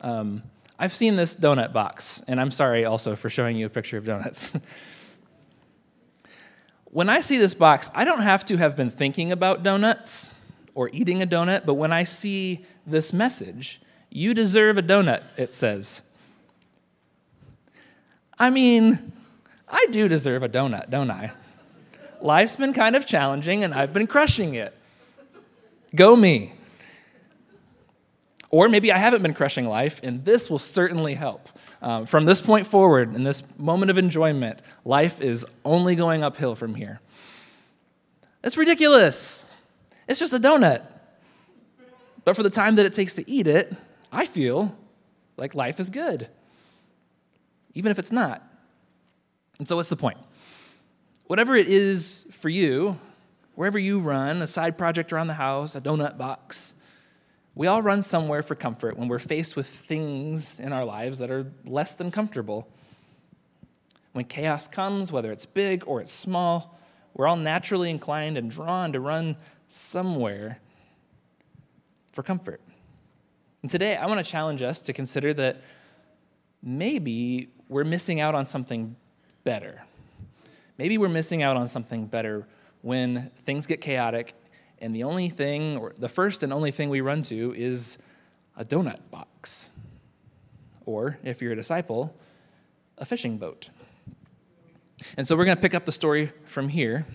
Um, 0.00 0.42
I've 0.78 0.92
seen 0.92 1.16
this 1.16 1.34
donut 1.34 1.72
box, 1.72 2.22
and 2.28 2.40
I'm 2.40 2.50
sorry 2.50 2.84
also 2.84 3.16
for 3.16 3.30
showing 3.30 3.56
you 3.56 3.66
a 3.66 3.70
picture 3.70 3.96
of 3.96 4.04
donuts. 4.04 4.54
when 6.84 7.08
I 7.08 7.20
see 7.20 7.38
this 7.38 7.54
box, 7.54 7.90
I 7.94 8.04
don't 8.04 8.20
have 8.20 8.44
to 8.46 8.56
have 8.58 8.76
been 8.76 8.90
thinking 8.90 9.32
about 9.32 9.62
donuts 9.62 10.34
or 10.74 10.90
eating 10.92 11.22
a 11.22 11.26
donut, 11.26 11.64
but 11.64 11.74
when 11.74 11.92
I 11.92 12.02
see 12.02 12.66
this 12.86 13.12
message, 13.12 13.80
you 14.10 14.34
deserve 14.34 14.76
a 14.76 14.82
donut, 14.82 15.22
it 15.38 15.54
says. 15.54 16.02
I 18.38 18.50
mean, 18.50 19.12
I 19.66 19.86
do 19.90 20.08
deserve 20.08 20.42
a 20.42 20.48
donut, 20.48 20.90
don't 20.90 21.10
I? 21.10 21.32
Life's 22.26 22.56
been 22.56 22.72
kind 22.72 22.96
of 22.96 23.06
challenging 23.06 23.62
and 23.62 23.72
I've 23.72 23.92
been 23.92 24.08
crushing 24.08 24.56
it. 24.56 24.76
Go 25.94 26.16
me. 26.16 26.54
Or 28.50 28.68
maybe 28.68 28.90
I 28.90 28.98
haven't 28.98 29.22
been 29.22 29.32
crushing 29.32 29.66
life, 29.66 30.00
and 30.02 30.24
this 30.24 30.50
will 30.50 30.58
certainly 30.58 31.14
help. 31.14 31.48
Um, 31.80 32.04
from 32.04 32.24
this 32.24 32.40
point 32.40 32.66
forward, 32.66 33.14
in 33.14 33.22
this 33.22 33.44
moment 33.58 33.90
of 33.90 33.98
enjoyment, 33.98 34.60
life 34.84 35.20
is 35.20 35.46
only 35.64 35.94
going 35.94 36.24
uphill 36.24 36.56
from 36.56 36.74
here. 36.74 37.00
It's 38.42 38.56
ridiculous. 38.56 39.52
It's 40.08 40.18
just 40.18 40.34
a 40.34 40.40
donut. 40.40 40.82
But 42.24 42.34
for 42.34 42.42
the 42.42 42.50
time 42.50 42.74
that 42.76 42.86
it 42.86 42.92
takes 42.92 43.14
to 43.14 43.30
eat 43.30 43.46
it, 43.46 43.72
I 44.10 44.26
feel 44.26 44.76
like 45.36 45.54
life 45.54 45.78
is 45.78 45.90
good, 45.90 46.28
even 47.74 47.92
if 47.92 48.00
it's 48.00 48.10
not. 48.10 48.42
And 49.58 49.68
so, 49.68 49.76
what's 49.76 49.90
the 49.90 49.96
point? 49.96 50.18
Whatever 51.26 51.56
it 51.56 51.66
is 51.66 52.24
for 52.30 52.48
you, 52.48 52.98
wherever 53.56 53.78
you 53.78 53.98
run, 54.00 54.42
a 54.42 54.46
side 54.46 54.78
project 54.78 55.12
around 55.12 55.26
the 55.26 55.34
house, 55.34 55.74
a 55.74 55.80
donut 55.80 56.16
box, 56.16 56.76
we 57.56 57.66
all 57.66 57.82
run 57.82 58.02
somewhere 58.02 58.42
for 58.42 58.54
comfort 58.54 58.96
when 58.96 59.08
we're 59.08 59.18
faced 59.18 59.56
with 59.56 59.66
things 59.66 60.60
in 60.60 60.72
our 60.72 60.84
lives 60.84 61.18
that 61.18 61.30
are 61.30 61.50
less 61.64 61.94
than 61.94 62.12
comfortable. 62.12 62.68
When 64.12 64.24
chaos 64.24 64.68
comes, 64.68 65.10
whether 65.10 65.32
it's 65.32 65.46
big 65.46 65.82
or 65.86 66.00
it's 66.00 66.12
small, 66.12 66.78
we're 67.14 67.26
all 67.26 67.36
naturally 67.36 67.90
inclined 67.90 68.38
and 68.38 68.50
drawn 68.50 68.92
to 68.92 69.00
run 69.00 69.36
somewhere 69.68 70.60
for 72.12 72.22
comfort. 72.22 72.60
And 73.62 73.70
today, 73.70 73.96
I 73.96 74.06
want 74.06 74.24
to 74.24 74.30
challenge 74.30 74.62
us 74.62 74.80
to 74.82 74.92
consider 74.92 75.34
that 75.34 75.60
maybe 76.62 77.48
we're 77.68 77.84
missing 77.84 78.20
out 78.20 78.34
on 78.34 78.46
something 78.46 78.94
better. 79.42 79.82
Maybe 80.78 80.98
we're 80.98 81.08
missing 81.08 81.42
out 81.42 81.56
on 81.56 81.68
something 81.68 82.06
better 82.06 82.46
when 82.82 83.30
things 83.44 83.66
get 83.66 83.80
chaotic 83.80 84.34
and 84.78 84.94
the 84.94 85.04
only 85.04 85.28
thing, 85.28 85.78
or 85.78 85.92
the 85.96 86.08
first 86.08 86.42
and 86.42 86.52
only 86.52 86.70
thing 86.70 86.90
we 86.90 87.00
run 87.00 87.22
to 87.22 87.54
is 87.56 87.98
a 88.56 88.64
donut 88.64 88.98
box. 89.10 89.70
Or, 90.84 91.18
if 91.24 91.40
you're 91.40 91.52
a 91.52 91.56
disciple, 91.56 92.14
a 92.98 93.04
fishing 93.04 93.38
boat. 93.38 93.70
And 95.16 95.26
so 95.26 95.36
we're 95.36 95.44
going 95.44 95.56
to 95.56 95.62
pick 95.62 95.74
up 95.74 95.84
the 95.84 95.92
story 95.92 96.32
from 96.44 96.68
here. 96.68 97.06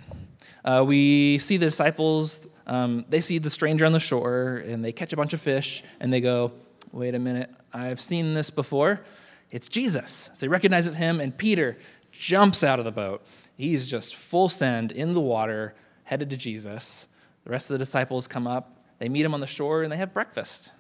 Uh, 0.66 0.84
we 0.86 1.38
see 1.38 1.58
the 1.58 1.68
disciples, 1.68 2.48
um, 2.68 3.06
they 3.10 3.22
see 3.22 3.38
the 3.38 3.50
stranger 3.50 3.86
on 3.86 3.92
the 3.92 4.00
shore, 4.00 4.64
and 4.66 4.84
they 4.84 4.92
catch 4.92 5.14
a 5.14 5.16
bunch 5.16 5.34
of 5.34 5.42
fish, 5.42 5.84
and 6.00 6.12
they 6.12 6.22
go, 6.22 6.52
Wait 6.92 7.16
a 7.16 7.20
minute, 7.20 7.50
I've 7.72 8.02
seen 8.02 8.34
this 8.34 8.50
before. 8.50 9.02
It's 9.50 9.70
Jesus. 9.70 10.30
So 10.34 10.40
they 10.42 10.48
recognize 10.50 10.88
it's 10.88 10.96
him, 10.96 11.22
and 11.22 11.36
Peter 11.36 11.78
jumps 12.12 12.64
out 12.64 12.80
of 12.80 12.86
the 12.86 12.92
boat 12.92 13.26
He's 13.62 13.86
just 13.86 14.16
full 14.16 14.50
send 14.50 14.92
in 14.92 15.14
the 15.14 15.22
water, 15.22 15.76
headed 16.04 16.32
to 16.32 16.36
Jesus. 16.36 17.08
The 17.44 17.52
rest 17.52 17.70
of 17.70 17.76
the 17.76 17.78
disciples 17.78 18.28
come 18.28 18.48
up, 18.48 18.76
they 18.98 19.08
meet 19.08 19.24
him 19.24 19.36
on 19.36 19.40
the 19.40 19.46
shore, 19.46 19.84
and 19.84 19.92
they 19.92 19.98
have 19.98 20.16
breakfast. 20.16 20.72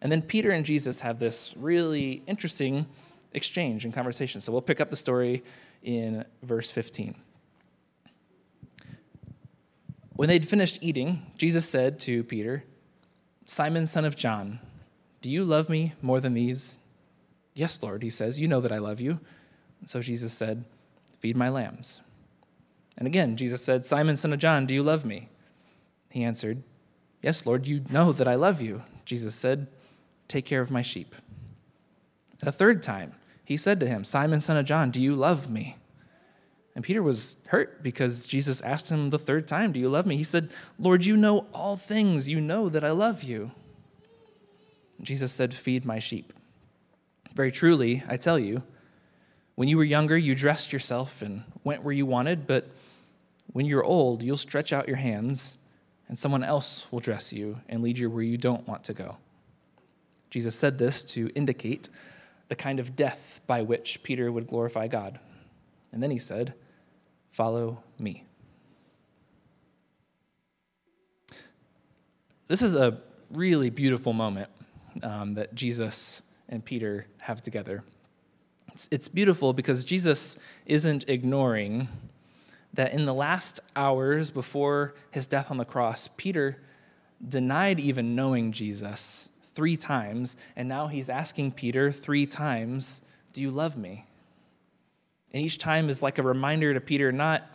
And 0.00 0.10
then 0.10 0.20
Peter 0.20 0.50
and 0.50 0.66
Jesus 0.66 0.98
have 0.98 1.20
this 1.20 1.54
really 1.56 2.24
interesting 2.26 2.86
exchange 3.34 3.84
and 3.84 3.94
conversation. 3.94 4.40
So 4.40 4.50
we'll 4.50 4.62
pick 4.62 4.80
up 4.80 4.90
the 4.90 4.96
story 4.96 5.44
in 5.84 6.24
verse 6.42 6.72
15. 6.72 7.14
When 10.14 10.28
they'd 10.28 10.48
finished 10.48 10.80
eating, 10.82 11.24
Jesus 11.38 11.68
said 11.68 12.00
to 12.00 12.24
Peter, 12.24 12.64
Simon, 13.44 13.86
son 13.86 14.04
of 14.04 14.16
John, 14.16 14.58
do 15.22 15.30
you 15.30 15.44
love 15.44 15.68
me 15.68 15.92
more 16.02 16.18
than 16.18 16.34
these? 16.34 16.80
Yes, 17.54 17.80
Lord, 17.80 18.02
he 18.02 18.10
says, 18.10 18.40
you 18.40 18.48
know 18.48 18.60
that 18.60 18.72
I 18.72 18.78
love 18.78 19.00
you. 19.00 19.20
So 19.84 20.00
Jesus 20.00 20.32
said, 20.32 20.64
Feed 21.18 21.36
my 21.36 21.48
lambs. 21.48 22.02
And 22.98 23.06
again, 23.06 23.36
Jesus 23.36 23.62
said, 23.62 23.84
Simon, 23.84 24.16
son 24.16 24.32
of 24.32 24.38
John, 24.38 24.66
do 24.66 24.74
you 24.74 24.82
love 24.82 25.04
me? 25.04 25.28
He 26.10 26.24
answered, 26.24 26.62
Yes, 27.22 27.46
Lord, 27.46 27.66
you 27.66 27.82
know 27.90 28.12
that 28.12 28.28
I 28.28 28.34
love 28.34 28.60
you. 28.60 28.82
Jesus 29.04 29.34
said, 29.34 29.66
Take 30.28 30.44
care 30.44 30.60
of 30.60 30.70
my 30.70 30.82
sheep. 30.82 31.14
And 32.40 32.48
a 32.48 32.52
third 32.52 32.82
time, 32.82 33.12
he 33.44 33.56
said 33.56 33.80
to 33.80 33.86
him, 33.86 34.04
Simon, 34.04 34.40
son 34.40 34.56
of 34.56 34.64
John, 34.64 34.90
do 34.90 35.00
you 35.00 35.14
love 35.14 35.50
me? 35.50 35.76
And 36.74 36.84
Peter 36.84 37.02
was 37.02 37.38
hurt 37.48 37.82
because 37.82 38.26
Jesus 38.26 38.60
asked 38.60 38.90
him 38.90 39.08
the 39.08 39.18
third 39.18 39.48
time, 39.48 39.72
Do 39.72 39.80
you 39.80 39.88
love 39.88 40.04
me? 40.04 40.16
He 40.16 40.22
said, 40.22 40.50
Lord, 40.78 41.06
you 41.06 41.16
know 41.16 41.46
all 41.54 41.76
things. 41.76 42.28
You 42.28 42.40
know 42.40 42.68
that 42.68 42.84
I 42.84 42.90
love 42.90 43.22
you. 43.22 43.52
Jesus 45.00 45.32
said, 45.32 45.54
Feed 45.54 45.86
my 45.86 45.98
sheep. 45.98 46.34
Very 47.34 47.50
truly, 47.50 48.02
I 48.08 48.16
tell 48.16 48.38
you, 48.38 48.62
when 49.56 49.68
you 49.68 49.78
were 49.78 49.84
younger, 49.84 50.16
you 50.16 50.34
dressed 50.34 50.72
yourself 50.72 51.22
and 51.22 51.42
went 51.64 51.82
where 51.82 51.94
you 51.94 52.06
wanted, 52.06 52.46
but 52.46 52.68
when 53.52 53.64
you're 53.66 53.82
old, 53.82 54.22
you'll 54.22 54.36
stretch 54.36 54.72
out 54.72 54.86
your 54.86 54.98
hands, 54.98 55.58
and 56.08 56.18
someone 56.18 56.44
else 56.44 56.86
will 56.92 57.00
dress 57.00 57.32
you 57.32 57.58
and 57.68 57.82
lead 57.82 57.98
you 57.98 58.10
where 58.10 58.22
you 58.22 58.36
don't 58.36 58.68
want 58.68 58.84
to 58.84 58.92
go. 58.92 59.16
Jesus 60.28 60.54
said 60.54 60.76
this 60.76 61.02
to 61.04 61.30
indicate 61.34 61.88
the 62.48 62.54
kind 62.54 62.78
of 62.78 62.94
death 62.94 63.40
by 63.46 63.62
which 63.62 64.02
Peter 64.02 64.30
would 64.30 64.46
glorify 64.46 64.88
God. 64.88 65.18
And 65.90 66.02
then 66.02 66.10
he 66.10 66.18
said, 66.18 66.54
Follow 67.30 67.82
me. 67.98 68.24
This 72.48 72.62
is 72.62 72.74
a 72.74 72.98
really 73.30 73.70
beautiful 73.70 74.12
moment 74.12 74.48
um, 75.02 75.34
that 75.34 75.54
Jesus 75.54 76.22
and 76.48 76.64
Peter 76.64 77.06
have 77.18 77.42
together. 77.42 77.82
It's, 78.76 78.88
it's 78.90 79.08
beautiful 79.08 79.54
because 79.54 79.86
Jesus 79.86 80.36
isn't 80.66 81.08
ignoring 81.08 81.88
that 82.74 82.92
in 82.92 83.06
the 83.06 83.14
last 83.14 83.58
hours 83.74 84.30
before 84.30 84.92
his 85.10 85.26
death 85.26 85.50
on 85.50 85.56
the 85.56 85.64
cross, 85.64 86.10
Peter 86.18 86.58
denied 87.26 87.80
even 87.80 88.14
knowing 88.14 88.52
Jesus 88.52 89.30
three 89.54 89.78
times, 89.78 90.36
and 90.56 90.68
now 90.68 90.88
he's 90.88 91.08
asking 91.08 91.52
Peter 91.52 91.90
three 91.90 92.26
times, 92.26 93.00
Do 93.32 93.40
you 93.40 93.50
love 93.50 93.78
me? 93.78 94.04
And 95.32 95.42
each 95.42 95.56
time 95.56 95.88
is 95.88 96.02
like 96.02 96.18
a 96.18 96.22
reminder 96.22 96.74
to 96.74 96.80
Peter 96.82 97.10
not, 97.10 97.50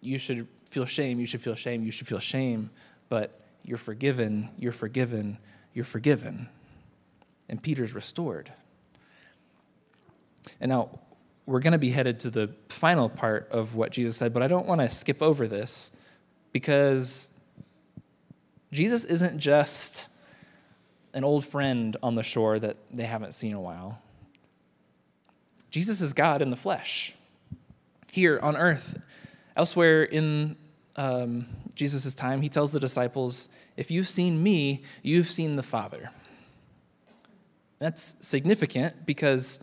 you 0.00 0.18
should 0.18 0.48
feel 0.66 0.86
shame, 0.86 1.20
you 1.20 1.26
should 1.26 1.40
feel 1.40 1.54
shame, 1.54 1.84
you 1.84 1.92
should 1.92 2.08
feel 2.08 2.18
shame, 2.18 2.70
but 3.08 3.38
you're 3.64 3.78
forgiven, 3.78 4.48
you're 4.58 4.72
forgiven, 4.72 5.38
you're 5.72 5.84
forgiven. 5.84 6.48
And 7.48 7.62
Peter's 7.62 7.94
restored. 7.94 8.52
And 10.60 10.70
now 10.70 10.98
we're 11.46 11.60
going 11.60 11.72
to 11.72 11.78
be 11.78 11.90
headed 11.90 12.20
to 12.20 12.30
the 12.30 12.54
final 12.68 13.08
part 13.08 13.48
of 13.50 13.74
what 13.74 13.92
Jesus 13.92 14.16
said, 14.16 14.32
but 14.32 14.42
I 14.42 14.48
don't 14.48 14.66
want 14.66 14.80
to 14.80 14.88
skip 14.88 15.22
over 15.22 15.46
this 15.46 15.92
because 16.52 17.30
Jesus 18.72 19.04
isn't 19.04 19.38
just 19.38 20.08
an 21.12 21.24
old 21.24 21.44
friend 21.44 21.96
on 22.02 22.14
the 22.14 22.22
shore 22.22 22.58
that 22.58 22.76
they 22.92 23.04
haven't 23.04 23.34
seen 23.34 23.50
in 23.50 23.56
a 23.56 23.60
while. 23.60 24.00
Jesus 25.70 26.00
is 26.00 26.12
God 26.12 26.42
in 26.42 26.50
the 26.50 26.56
flesh 26.56 27.14
here 28.12 28.38
on 28.40 28.56
earth. 28.56 29.00
Elsewhere 29.56 30.04
in 30.04 30.56
um, 30.96 31.46
Jesus' 31.74 32.14
time, 32.14 32.42
he 32.42 32.48
tells 32.48 32.72
the 32.72 32.80
disciples, 32.80 33.48
If 33.76 33.90
you've 33.90 34.08
seen 34.08 34.42
me, 34.42 34.82
you've 35.02 35.30
seen 35.30 35.56
the 35.56 35.62
Father. 35.62 36.10
That's 37.78 38.14
significant 38.26 39.06
because 39.06 39.60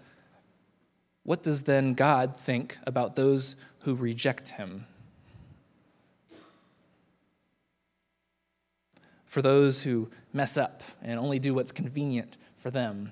what 1.28 1.44
does 1.44 1.64
then 1.64 1.94
God 1.94 2.38
think 2.38 2.78
about 2.88 3.18
those 3.18 3.58
who 3.80 3.96
reject 3.96 4.52
him? 4.52 4.88
For 9.26 9.42
those 9.42 9.84
who 9.84 10.10
mess 10.32 10.56
up 10.56 10.84
and 11.02 11.20
only 11.20 11.38
do 11.38 11.54
what's 11.54 11.74
convenient 11.74 12.38
for 12.56 12.72
them. 12.72 13.12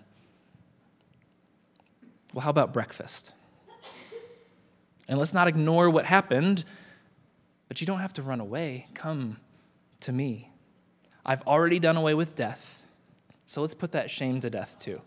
Well, 2.34 2.40
how 2.40 2.52
about 2.52 2.72
breakfast? 2.72 3.34
And 5.10 5.20
let's 5.20 5.34
not 5.34 5.50
ignore 5.50 5.90
what 5.90 6.06
happened, 6.06 6.64
but 7.68 7.82
you 7.82 7.86
don't 7.88 8.00
have 8.00 8.14
to 8.14 8.22
run 8.22 8.40
away. 8.40 8.88
Come 8.94 9.42
to 10.00 10.14
me. 10.14 10.52
I've 11.26 11.42
already 11.42 11.80
done 11.80 11.98
away 11.98 12.14
with 12.14 12.34
death, 12.34 12.82
so 13.46 13.60
let's 13.60 13.76
put 13.76 13.92
that 13.92 14.10
shame 14.10 14.40
to 14.40 14.50
death 14.50 14.80
too. 14.80 15.02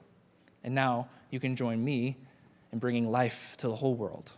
And 0.63 0.75
now 0.75 1.09
you 1.31 1.41
can 1.41 1.57
join 1.57 1.83
me 1.83 2.19
in 2.73 2.79
bringing 2.79 3.11
life 3.11 3.57
to 3.59 3.69
the 3.69 3.75
whole 3.75 3.95
world. 3.95 4.33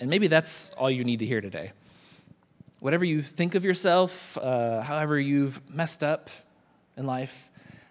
And 0.00 0.10
maybe 0.10 0.26
that's 0.26 0.70
all 0.70 0.90
you 0.90 1.04
need 1.04 1.20
to 1.20 1.26
hear 1.26 1.40
today. 1.40 1.72
Whatever 2.80 3.04
you 3.04 3.22
think 3.22 3.54
of 3.54 3.64
yourself, 3.64 4.36
uh, 4.38 4.80
however 4.80 5.18
you've 5.18 5.60
messed 5.72 6.02
up 6.02 6.28
in 6.96 7.06
life, 7.06 7.50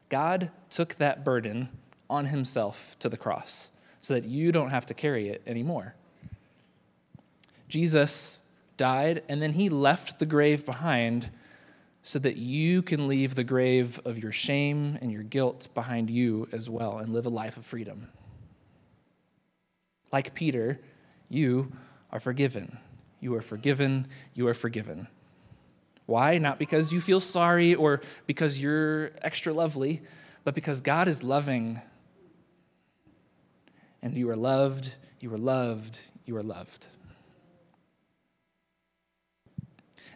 God 0.10 0.52
took 0.70 0.96
that 0.96 1.24
burden 1.24 1.70
on 2.10 2.26
himself 2.26 3.00
to 3.00 3.08
the 3.08 3.16
cross 3.16 3.72
so 4.02 4.14
that 4.14 4.26
you 4.26 4.52
don't 4.52 4.72
have 4.72 4.86
to 4.88 4.94
carry 4.94 5.30
it 5.30 5.42
anymore. 5.48 5.96
Jesus 7.70 8.42
died 8.76 9.24
and 9.30 9.42
then 9.42 9.54
he 9.54 9.70
left 9.70 10.20
the 10.20 10.26
grave 10.26 10.66
behind 10.66 11.30
so 12.04 12.20
that 12.20 12.38
you 12.38 12.82
can 12.82 13.08
leave 13.08 13.36
the 13.36 13.44
grave 13.44 14.00
of 14.06 14.18
your 14.18 14.32
shame 14.32 14.98
and 15.02 15.12
your 15.12 15.24
guilt 15.24 15.68
behind 15.74 16.10
you 16.10 16.48
as 16.52 16.70
well 16.70 16.98
and 16.98 17.14
live 17.14 17.26
a 17.26 17.30
life 17.30 17.58
of 17.58 17.66
freedom. 17.66 18.08
Like 20.12 20.34
Peter, 20.34 20.80
you 21.30 21.72
are 22.12 22.20
forgiven. 22.20 22.80
You 23.20 23.36
are 23.36 23.42
forgiven. 23.42 24.08
You 24.34 24.48
are 24.48 24.54
forgiven. 24.54 25.08
Why? 26.08 26.40
Not 26.40 26.60
because 26.60 26.92
you 26.92 27.00
feel 27.00 27.22
sorry 27.22 27.76
or 27.76 28.02
because 28.26 28.62
you're 28.62 29.12
extra 29.22 29.54
lovely, 29.54 30.02
but 30.44 30.56
because 30.56 30.82
God 30.82 31.08
is 31.08 31.24
loving. 31.24 31.82
And 34.02 34.18
you 34.18 34.30
are 34.32 34.36
loved, 34.36 34.96
you 35.20 35.32
are 35.32 35.38
loved, 35.38 36.02
you 36.26 36.36
are 36.36 36.44
loved. 36.44 36.88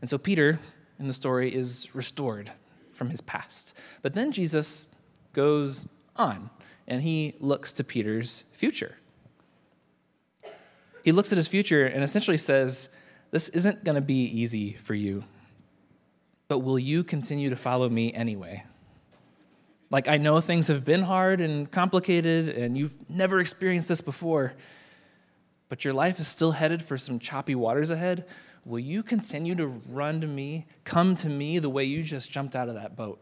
And 0.01 0.09
so 0.09 0.17
Peter 0.17 0.59
in 0.99 1.07
the 1.07 1.13
story 1.13 1.53
is 1.53 1.93
restored 1.93 2.51
from 2.91 3.09
his 3.09 3.21
past. 3.21 3.77
But 4.01 4.13
then 4.13 4.31
Jesus 4.31 4.89
goes 5.33 5.87
on 6.15 6.49
and 6.87 7.01
he 7.01 7.35
looks 7.39 7.73
to 7.73 7.83
Peter's 7.83 8.45
future. 8.53 8.95
He 11.03 11.11
looks 11.11 11.31
at 11.31 11.37
his 11.37 11.47
future 11.47 11.85
and 11.85 12.03
essentially 12.03 12.37
says, 12.37 12.89
This 13.31 13.49
isn't 13.49 13.83
going 13.83 13.95
to 13.95 14.01
be 14.01 14.23
easy 14.23 14.73
for 14.73 14.95
you, 14.95 15.23
but 16.47 16.59
will 16.59 16.79
you 16.79 17.03
continue 17.03 17.49
to 17.49 17.55
follow 17.55 17.89
me 17.89 18.13
anyway? 18.13 18.63
Like, 19.91 20.07
I 20.07 20.17
know 20.17 20.41
things 20.41 20.67
have 20.69 20.83
been 20.83 21.03
hard 21.03 21.41
and 21.41 21.69
complicated, 21.69 22.49
and 22.49 22.75
you've 22.77 23.09
never 23.09 23.39
experienced 23.39 23.87
this 23.87 24.01
before, 24.01 24.53
but 25.69 25.85
your 25.85 25.93
life 25.93 26.19
is 26.19 26.27
still 26.27 26.51
headed 26.51 26.81
for 26.81 26.97
some 26.97 27.19
choppy 27.19 27.53
waters 27.53 27.91
ahead. 27.91 28.25
Will 28.65 28.79
you 28.79 29.03
continue 29.03 29.53
to 29.55 29.67
run 29.67 30.21
to 30.21 30.27
me, 30.27 30.65
come 30.83 31.15
to 31.17 31.29
me 31.29 31.59
the 31.59 31.69
way 31.69 31.83
you 31.83 32.01
just 32.01 32.31
jumped 32.31 32.55
out 32.55 32.67
of 32.67 32.73
that 32.73 32.95
boat? 32.95 33.21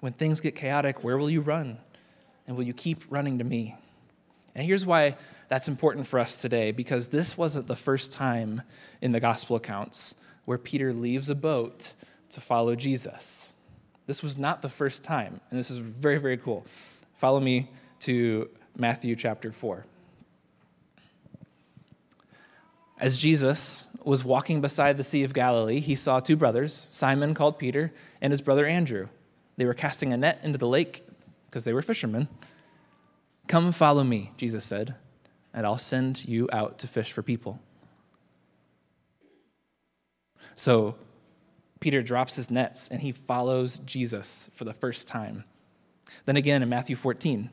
When 0.00 0.14
things 0.14 0.40
get 0.40 0.54
chaotic, 0.54 1.04
where 1.04 1.18
will 1.18 1.28
you 1.28 1.42
run? 1.42 1.78
And 2.46 2.56
will 2.56 2.64
you 2.64 2.72
keep 2.72 3.04
running 3.10 3.38
to 3.38 3.44
me? 3.44 3.76
And 4.54 4.66
here's 4.66 4.86
why 4.86 5.16
that's 5.48 5.68
important 5.68 6.06
for 6.06 6.18
us 6.18 6.40
today 6.40 6.72
because 6.72 7.08
this 7.08 7.36
wasn't 7.36 7.66
the 7.66 7.76
first 7.76 8.10
time 8.10 8.62
in 9.02 9.12
the 9.12 9.20
gospel 9.20 9.56
accounts 9.56 10.14
where 10.46 10.58
Peter 10.58 10.94
leaves 10.94 11.28
a 11.28 11.34
boat 11.34 11.92
to 12.30 12.40
follow 12.40 12.74
Jesus. 12.74 13.52
This 14.06 14.22
was 14.22 14.38
not 14.38 14.62
the 14.62 14.68
first 14.70 15.04
time, 15.04 15.40
and 15.50 15.58
this 15.58 15.70
is 15.70 15.78
very, 15.78 16.18
very 16.18 16.38
cool. 16.38 16.66
Follow 17.16 17.40
me 17.40 17.70
to 18.00 18.48
Matthew 18.76 19.14
chapter 19.14 19.52
4. 19.52 19.84
As 22.98 23.16
Jesus 23.16 23.86
was 24.02 24.24
walking 24.24 24.60
beside 24.60 24.96
the 24.96 25.04
Sea 25.04 25.22
of 25.22 25.32
Galilee, 25.32 25.80
he 25.80 25.94
saw 25.94 26.18
two 26.18 26.36
brothers, 26.36 26.88
Simon 26.90 27.32
called 27.32 27.58
Peter 27.58 27.92
and 28.20 28.32
his 28.32 28.40
brother 28.40 28.66
Andrew. 28.66 29.08
They 29.56 29.64
were 29.64 29.74
casting 29.74 30.12
a 30.12 30.16
net 30.16 30.40
into 30.42 30.58
the 30.58 30.66
lake 30.66 31.06
because 31.46 31.64
they 31.64 31.72
were 31.72 31.82
fishermen. 31.82 32.28
Come 33.46 33.70
follow 33.72 34.02
me, 34.02 34.32
Jesus 34.36 34.64
said, 34.64 34.96
and 35.54 35.64
I'll 35.64 35.78
send 35.78 36.26
you 36.26 36.48
out 36.52 36.78
to 36.80 36.88
fish 36.88 37.12
for 37.12 37.22
people. 37.22 37.60
So 40.54 40.96
Peter 41.80 42.02
drops 42.02 42.34
his 42.34 42.50
nets 42.50 42.88
and 42.88 43.00
he 43.00 43.12
follows 43.12 43.78
Jesus 43.80 44.50
for 44.52 44.64
the 44.64 44.74
first 44.74 45.06
time. 45.06 45.44
Then 46.24 46.36
again 46.36 46.62
in 46.62 46.68
Matthew 46.68 46.96
14, 46.96 47.50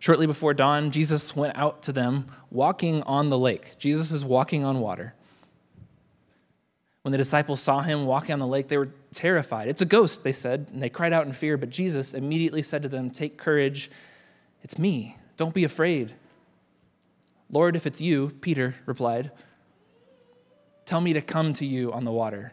Shortly 0.00 0.26
before 0.26 0.54
dawn, 0.54 0.90
Jesus 0.90 1.36
went 1.36 1.56
out 1.56 1.82
to 1.82 1.92
them 1.92 2.26
walking 2.50 3.02
on 3.02 3.30
the 3.30 3.38
lake. 3.38 3.78
Jesus 3.78 4.10
is 4.10 4.24
walking 4.24 4.64
on 4.64 4.80
water. 4.80 5.14
When 7.02 7.12
the 7.12 7.18
disciples 7.18 7.60
saw 7.60 7.80
him 7.80 8.06
walking 8.06 8.32
on 8.32 8.38
the 8.38 8.46
lake, 8.46 8.68
they 8.68 8.78
were 8.78 8.90
terrified. 9.12 9.68
It's 9.68 9.82
a 9.82 9.86
ghost, 9.86 10.22
they 10.22 10.32
said, 10.32 10.70
and 10.72 10.80
they 10.80 10.88
cried 10.88 11.12
out 11.12 11.26
in 11.26 11.32
fear. 11.32 11.56
But 11.56 11.70
Jesus 11.70 12.14
immediately 12.14 12.62
said 12.62 12.82
to 12.84 12.88
them, 12.88 13.10
Take 13.10 13.36
courage. 13.36 13.90
It's 14.62 14.78
me. 14.78 15.16
Don't 15.36 15.54
be 15.54 15.64
afraid. 15.64 16.14
Lord, 17.50 17.74
if 17.74 17.86
it's 17.86 18.00
you, 18.00 18.30
Peter 18.40 18.76
replied, 18.86 19.32
Tell 20.86 21.00
me 21.00 21.12
to 21.12 21.20
come 21.20 21.52
to 21.54 21.66
you 21.66 21.92
on 21.92 22.04
the 22.04 22.12
water. 22.12 22.52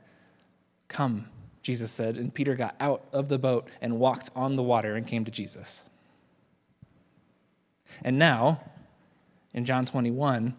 Come, 0.88 1.28
Jesus 1.62 1.92
said. 1.92 2.18
And 2.18 2.34
Peter 2.34 2.56
got 2.56 2.76
out 2.80 3.06
of 3.14 3.30
the 3.30 3.38
boat 3.38 3.70
and 3.82 4.00
walked 4.00 4.32
on 4.36 4.56
the 4.56 4.64
water 4.64 4.96
and 4.96 5.06
came 5.06 5.26
to 5.26 5.32
Jesus. 5.32 5.90
And 8.04 8.18
now, 8.18 8.62
in 9.54 9.66
John 9.66 9.86
21, 9.86 10.56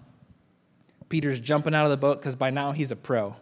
Peter's 1.09 1.41
jumping 1.41 1.75
out 1.75 1.85
of 1.85 1.91
the 1.91 1.97
boat 1.97 2.19
because 2.19 2.37
by 2.37 2.51
now 2.51 2.73
he's 2.73 2.91
a 2.91 2.97
pro. 2.97 3.37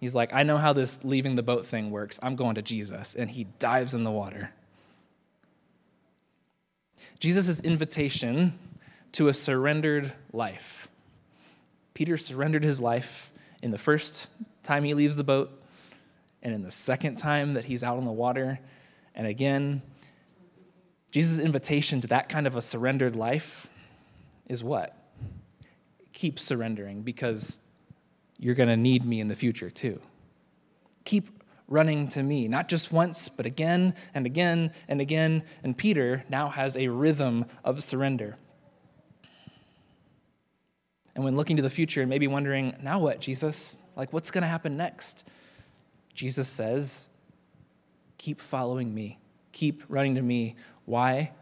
He's 0.00 0.14
like, 0.14 0.32
I 0.32 0.44
know 0.44 0.58
how 0.58 0.72
this 0.72 1.04
leaving 1.04 1.34
the 1.34 1.42
boat 1.42 1.66
thing 1.66 1.90
works. 1.90 2.20
I'm 2.22 2.36
going 2.36 2.54
to 2.54 2.62
Jesus. 2.62 3.14
And 3.14 3.30
he 3.30 3.44
dives 3.58 3.94
in 3.94 4.04
the 4.04 4.10
water. 4.10 4.52
Jesus' 7.18 7.60
invitation 7.60 8.58
to 9.12 9.28
a 9.28 9.34
surrendered 9.34 10.12
life. 10.32 10.88
Peter 11.94 12.16
surrendered 12.16 12.62
his 12.62 12.80
life 12.80 13.32
in 13.62 13.72
the 13.72 13.78
first 13.78 14.28
time 14.62 14.84
he 14.84 14.94
leaves 14.94 15.16
the 15.16 15.24
boat, 15.24 15.50
and 16.42 16.54
in 16.54 16.62
the 16.62 16.70
second 16.70 17.16
time 17.16 17.54
that 17.54 17.64
he's 17.64 17.82
out 17.82 17.96
on 17.96 18.04
the 18.04 18.12
water, 18.12 18.60
and 19.14 19.26
again 19.26 19.82
Jesus' 21.10 21.38
invitation 21.38 22.00
to 22.02 22.06
that 22.08 22.28
kind 22.28 22.46
of 22.46 22.56
a 22.56 22.62
surrendered 22.62 23.16
life 23.16 23.68
is 24.46 24.62
what? 24.62 24.96
Keep 26.12 26.38
surrendering 26.38 27.02
because 27.02 27.60
you're 28.38 28.54
going 28.54 28.68
to 28.68 28.76
need 28.76 29.04
me 29.04 29.20
in 29.20 29.28
the 29.28 29.34
future 29.34 29.70
too. 29.70 30.00
Keep 31.04 31.42
running 31.66 32.08
to 32.08 32.22
me, 32.22 32.48
not 32.48 32.68
just 32.68 32.92
once, 32.92 33.28
but 33.28 33.46
again 33.46 33.94
and 34.14 34.26
again 34.26 34.72
and 34.88 35.00
again. 35.00 35.42
And 35.62 35.76
Peter 35.76 36.24
now 36.28 36.48
has 36.48 36.76
a 36.76 36.88
rhythm 36.88 37.46
of 37.64 37.82
surrender. 37.82 38.36
And 41.14 41.24
when 41.24 41.36
looking 41.36 41.56
to 41.56 41.62
the 41.62 41.70
future 41.70 42.00
and 42.00 42.08
maybe 42.08 42.26
wondering, 42.26 42.76
now 42.80 43.00
what, 43.00 43.20
Jesus? 43.20 43.78
Like, 43.96 44.12
what's 44.12 44.30
going 44.30 44.42
to 44.42 44.48
happen 44.48 44.76
next? 44.76 45.28
Jesus 46.14 46.48
says, 46.48 47.06
keep 48.18 48.40
following 48.40 48.94
me, 48.94 49.18
keep 49.52 49.82
running 49.88 50.14
to 50.14 50.22
me 50.22 50.56
why? 50.88 51.32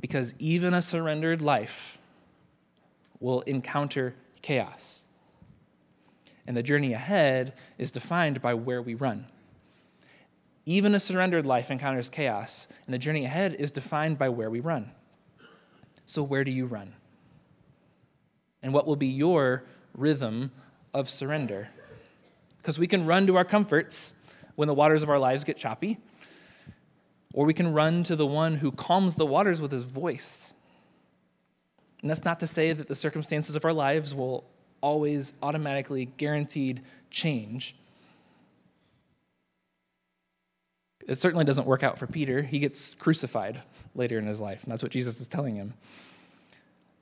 Because 0.00 0.34
even 0.38 0.72
a 0.72 0.80
surrendered 0.80 1.42
life 1.42 1.98
will 3.20 3.42
encounter 3.42 4.14
chaos. 4.40 5.04
And 6.46 6.56
the 6.56 6.62
journey 6.62 6.94
ahead 6.94 7.52
is 7.76 7.92
defined 7.92 8.40
by 8.40 8.54
where 8.54 8.80
we 8.80 8.94
run. 8.94 9.26
Even 10.64 10.94
a 10.94 11.00
surrendered 11.00 11.44
life 11.44 11.70
encounters 11.70 12.08
chaos, 12.08 12.66
and 12.86 12.94
the 12.94 12.98
journey 12.98 13.26
ahead 13.26 13.54
is 13.56 13.70
defined 13.70 14.18
by 14.18 14.30
where 14.30 14.48
we 14.48 14.60
run. 14.60 14.90
So, 16.06 16.22
where 16.22 16.42
do 16.42 16.50
you 16.50 16.66
run? 16.66 16.94
And 18.62 18.72
what 18.72 18.86
will 18.86 18.96
be 18.96 19.06
your 19.06 19.64
rhythm 19.94 20.50
of 20.94 21.10
surrender? 21.10 21.68
Because 22.56 22.78
we 22.78 22.86
can 22.86 23.04
run 23.04 23.26
to 23.26 23.36
our 23.36 23.44
comforts 23.44 24.14
when 24.54 24.66
the 24.66 24.74
waters 24.74 25.02
of 25.02 25.10
our 25.10 25.18
lives 25.18 25.44
get 25.44 25.58
choppy, 25.58 25.98
or 27.32 27.44
we 27.44 27.54
can 27.54 27.72
run 27.72 28.02
to 28.04 28.16
the 28.16 28.26
one 28.26 28.56
who 28.56 28.70
calms 28.72 29.16
the 29.16 29.26
waters 29.26 29.60
with 29.60 29.72
his 29.72 29.84
voice. 29.84 30.54
And 32.00 32.10
that's 32.10 32.24
not 32.24 32.40
to 32.40 32.46
say 32.46 32.72
that 32.72 32.88
the 32.88 32.94
circumstances 32.94 33.56
of 33.56 33.64
our 33.64 33.72
lives 33.72 34.14
will 34.14 34.44
always 34.80 35.32
automatically 35.42 36.06
guaranteed 36.16 36.82
change. 37.10 37.76
It 41.06 41.16
certainly 41.16 41.44
doesn't 41.44 41.66
work 41.66 41.82
out 41.82 41.98
for 41.98 42.06
Peter. 42.06 42.42
He 42.42 42.58
gets 42.58 42.94
crucified 42.94 43.62
later 43.94 44.18
in 44.18 44.26
his 44.26 44.40
life, 44.40 44.62
and 44.62 44.72
that's 44.72 44.82
what 44.82 44.92
Jesus 44.92 45.20
is 45.20 45.28
telling 45.28 45.56
him. 45.56 45.74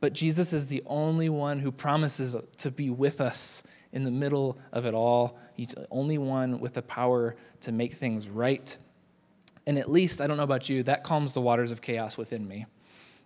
But 0.01 0.13
Jesus 0.15 0.53
is 0.53 0.67
the 0.67 0.83
only 0.87 1.29
one 1.29 1.59
who 1.59 1.71
promises 1.71 2.37
to 2.59 2.71
be 2.71 2.89
with 2.89 3.21
us 3.21 3.63
in 3.93 4.05
the 4.05 4.11
middle 4.11 4.59
of 4.73 4.87
it 4.87 4.95
all. 4.95 5.39
He's 5.55 5.69
the 5.69 5.87
only 5.91 6.17
one 6.17 6.61
with 6.61 6.75
the 6.75 6.83
power 6.83 7.37
to 7.61 7.73
make 7.73 7.95
things 7.95 8.29
right 8.29 8.77
and 9.67 9.79
at 9.79 9.91
least, 9.91 10.21
I 10.21 10.27
don't 10.27 10.37
know 10.37 10.43
about 10.43 10.69
you, 10.69 10.83
that 10.85 11.05
calms 11.05 11.35
the 11.35 11.41
waters 11.41 11.73
of 11.73 11.81
chaos 11.81 12.17
within 12.17 12.47
me. 12.49 12.67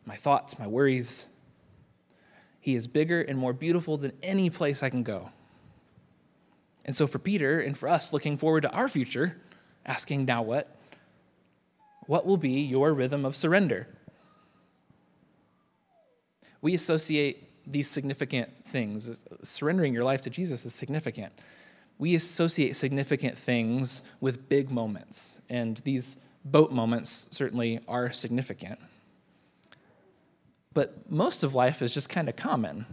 My 0.05 0.17
thoughts, 0.17 0.59
my 0.59 0.67
worries. 0.67 1.29
He 2.61 2.75
is 2.75 2.87
bigger 2.87 3.23
and 3.23 3.39
more 3.39 3.53
beautiful 3.53 3.97
than 3.97 4.13
any 4.23 4.51
place 4.51 4.83
I 4.83 4.91
can 4.91 5.03
go. 5.03 5.31
And 6.85 6.95
so 6.95 7.07
for 7.07 7.19
Peter 7.19 7.61
and 7.61 7.77
for 7.77 7.89
us 7.89 8.13
looking 8.13 8.37
forward 8.37 8.63
to 8.63 8.71
our 8.73 8.89
future, 8.89 9.41
asking 9.87 10.25
now 10.25 10.43
what? 10.43 10.77
What 12.07 12.27
will 12.27 12.37
be 12.37 12.61
your 12.61 12.93
rhythm 12.93 13.25
of 13.25 13.37
surrender? 13.37 13.89
We 16.61 16.75
associate 16.75 17.51
these 17.67 17.89
significant 17.89 18.51
things. 18.67 19.25
Surrendering 19.43 19.95
your 19.95 20.05
life 20.05 20.23
to 20.23 20.31
Jesus 20.31 20.67
is 20.67 20.75
significant. 20.75 21.33
We 21.99 22.15
associate 22.15 22.77
significant 22.77 23.39
things 23.39 24.03
with 24.21 24.49
big 24.49 24.71
moments, 24.71 25.41
and 25.49 25.77
these 25.79 26.17
boat 26.45 26.73
moments 26.73 27.29
certainly 27.31 27.81
are 27.89 28.13
significant. 28.13 28.79
But 30.75 31.11
most 31.11 31.45
of 31.45 31.55
life 31.55 31.81
is 31.81 31.95
just 31.95 32.09
kind 32.09 32.29
of 32.29 32.37
common. 32.37 32.85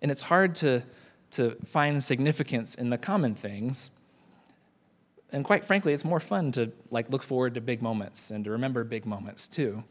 And 0.00 0.10
it's 0.10 0.22
hard 0.22 0.54
to, 0.56 0.84
to 1.32 1.56
find 1.66 2.02
significance 2.02 2.76
in 2.76 2.90
the 2.90 2.98
common 2.98 3.34
things. 3.34 3.90
And 5.30 5.44
quite 5.44 5.64
frankly, 5.64 5.92
it's 5.92 6.04
more 6.04 6.20
fun 6.20 6.52
to 6.52 6.72
like 6.90 7.10
look 7.10 7.22
forward 7.22 7.54
to 7.54 7.60
big 7.60 7.82
moments 7.82 8.30
and 8.30 8.44
to 8.44 8.52
remember 8.52 8.84
big 8.84 9.04
moments 9.04 9.48
too. 9.48 9.82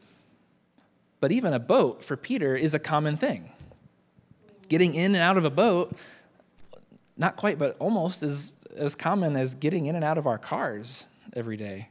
But 1.20 1.32
even 1.32 1.52
a 1.52 1.58
boat 1.58 2.02
for 2.02 2.16
Peter 2.16 2.56
is 2.56 2.74
a 2.74 2.78
common 2.78 3.16
thing. 3.16 3.52
Getting 4.68 4.94
in 4.94 5.14
and 5.14 5.22
out 5.22 5.36
of 5.36 5.44
a 5.44 5.50
boat, 5.50 5.96
not 7.18 7.36
quite, 7.36 7.58
but 7.58 7.76
almost 7.80 8.22
as, 8.22 8.54
as 8.76 8.94
common 8.94 9.36
as 9.36 9.56
getting 9.56 9.86
in 9.86 9.96
and 9.96 10.04
out 10.04 10.16
of 10.16 10.26
our 10.26 10.38
cars 10.38 11.08
every 11.34 11.56
day. 11.56 11.88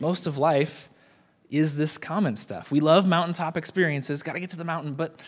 Most 0.00 0.26
of 0.26 0.38
life 0.38 0.88
is 1.50 1.76
this 1.76 1.98
common 1.98 2.36
stuff. 2.36 2.70
We 2.70 2.80
love 2.80 3.06
mountaintop 3.06 3.56
experiences, 3.56 4.22
got 4.22 4.32
to 4.32 4.40
get 4.40 4.50
to 4.50 4.56
the 4.56 4.64
mountain, 4.64 4.94
but 4.94 5.20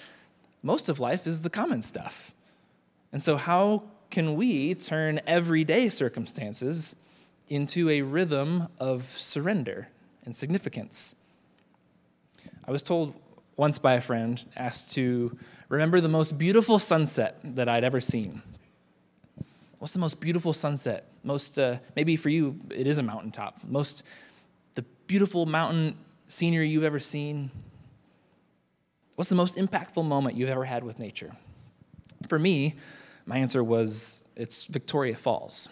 most 0.62 0.88
of 0.88 0.98
life 0.98 1.26
is 1.26 1.42
the 1.42 1.50
common 1.50 1.82
stuff. 1.82 2.32
And 3.12 3.22
so, 3.22 3.36
how 3.36 3.82
can 4.10 4.34
we 4.34 4.74
turn 4.74 5.20
everyday 5.26 5.90
circumstances 5.90 6.96
into 7.48 7.90
a 7.90 8.00
rhythm 8.00 8.68
of 8.78 9.04
surrender 9.04 9.88
and 10.24 10.34
significance? 10.34 11.16
I 12.66 12.70
was 12.70 12.82
told 12.82 13.14
once 13.62 13.78
by 13.78 13.94
a 13.94 14.00
friend, 14.00 14.44
asked 14.56 14.92
to 14.92 15.38
remember 15.68 16.00
the 16.00 16.08
most 16.08 16.36
beautiful 16.36 16.80
sunset 16.80 17.38
that 17.44 17.68
I'd 17.68 17.84
ever 17.84 18.00
seen. 18.00 18.42
What's 19.78 19.92
the 19.92 20.00
most 20.00 20.18
beautiful 20.18 20.52
sunset? 20.52 21.06
Most, 21.22 21.60
uh, 21.60 21.76
maybe 21.94 22.16
for 22.16 22.28
you, 22.28 22.58
it 22.74 22.88
is 22.88 22.98
a 22.98 23.04
mountaintop. 23.04 23.58
Most, 23.62 24.02
the 24.74 24.82
beautiful 25.06 25.46
mountain 25.46 25.96
scenery 26.26 26.68
you've 26.70 26.82
ever 26.82 26.98
seen? 26.98 27.52
What's 29.14 29.28
the 29.28 29.36
most 29.36 29.56
impactful 29.56 30.04
moment 30.04 30.34
you've 30.36 30.50
ever 30.50 30.64
had 30.64 30.82
with 30.82 30.98
nature? 30.98 31.30
For 32.26 32.40
me, 32.40 32.74
my 33.26 33.36
answer 33.36 33.62
was 33.62 34.24
it's 34.34 34.64
Victoria 34.64 35.14
Falls. 35.14 35.68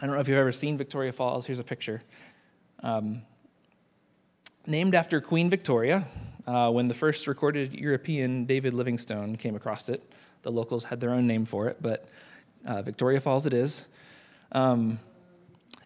I 0.00 0.06
don't 0.06 0.14
know 0.14 0.22
if 0.22 0.28
you've 0.28 0.38
ever 0.38 0.52
seen 0.52 0.78
Victoria 0.78 1.12
Falls. 1.12 1.44
Here's 1.44 1.58
a 1.58 1.64
picture. 1.64 2.00
Um, 2.82 3.24
named 4.66 4.94
after 4.94 5.20
Queen 5.20 5.50
Victoria, 5.50 6.06
uh, 6.48 6.70
when 6.70 6.88
the 6.88 6.94
first 6.94 7.26
recorded 7.26 7.74
European 7.74 8.46
David 8.46 8.72
Livingstone 8.72 9.36
came 9.36 9.54
across 9.54 9.90
it, 9.90 10.02
the 10.40 10.50
locals 10.50 10.82
had 10.82 10.98
their 10.98 11.10
own 11.10 11.26
name 11.26 11.44
for 11.44 11.68
it, 11.68 11.76
but 11.82 12.08
uh, 12.64 12.80
Victoria 12.80 13.20
Falls 13.20 13.46
it 13.46 13.52
is. 13.52 13.86
Um, 14.52 14.98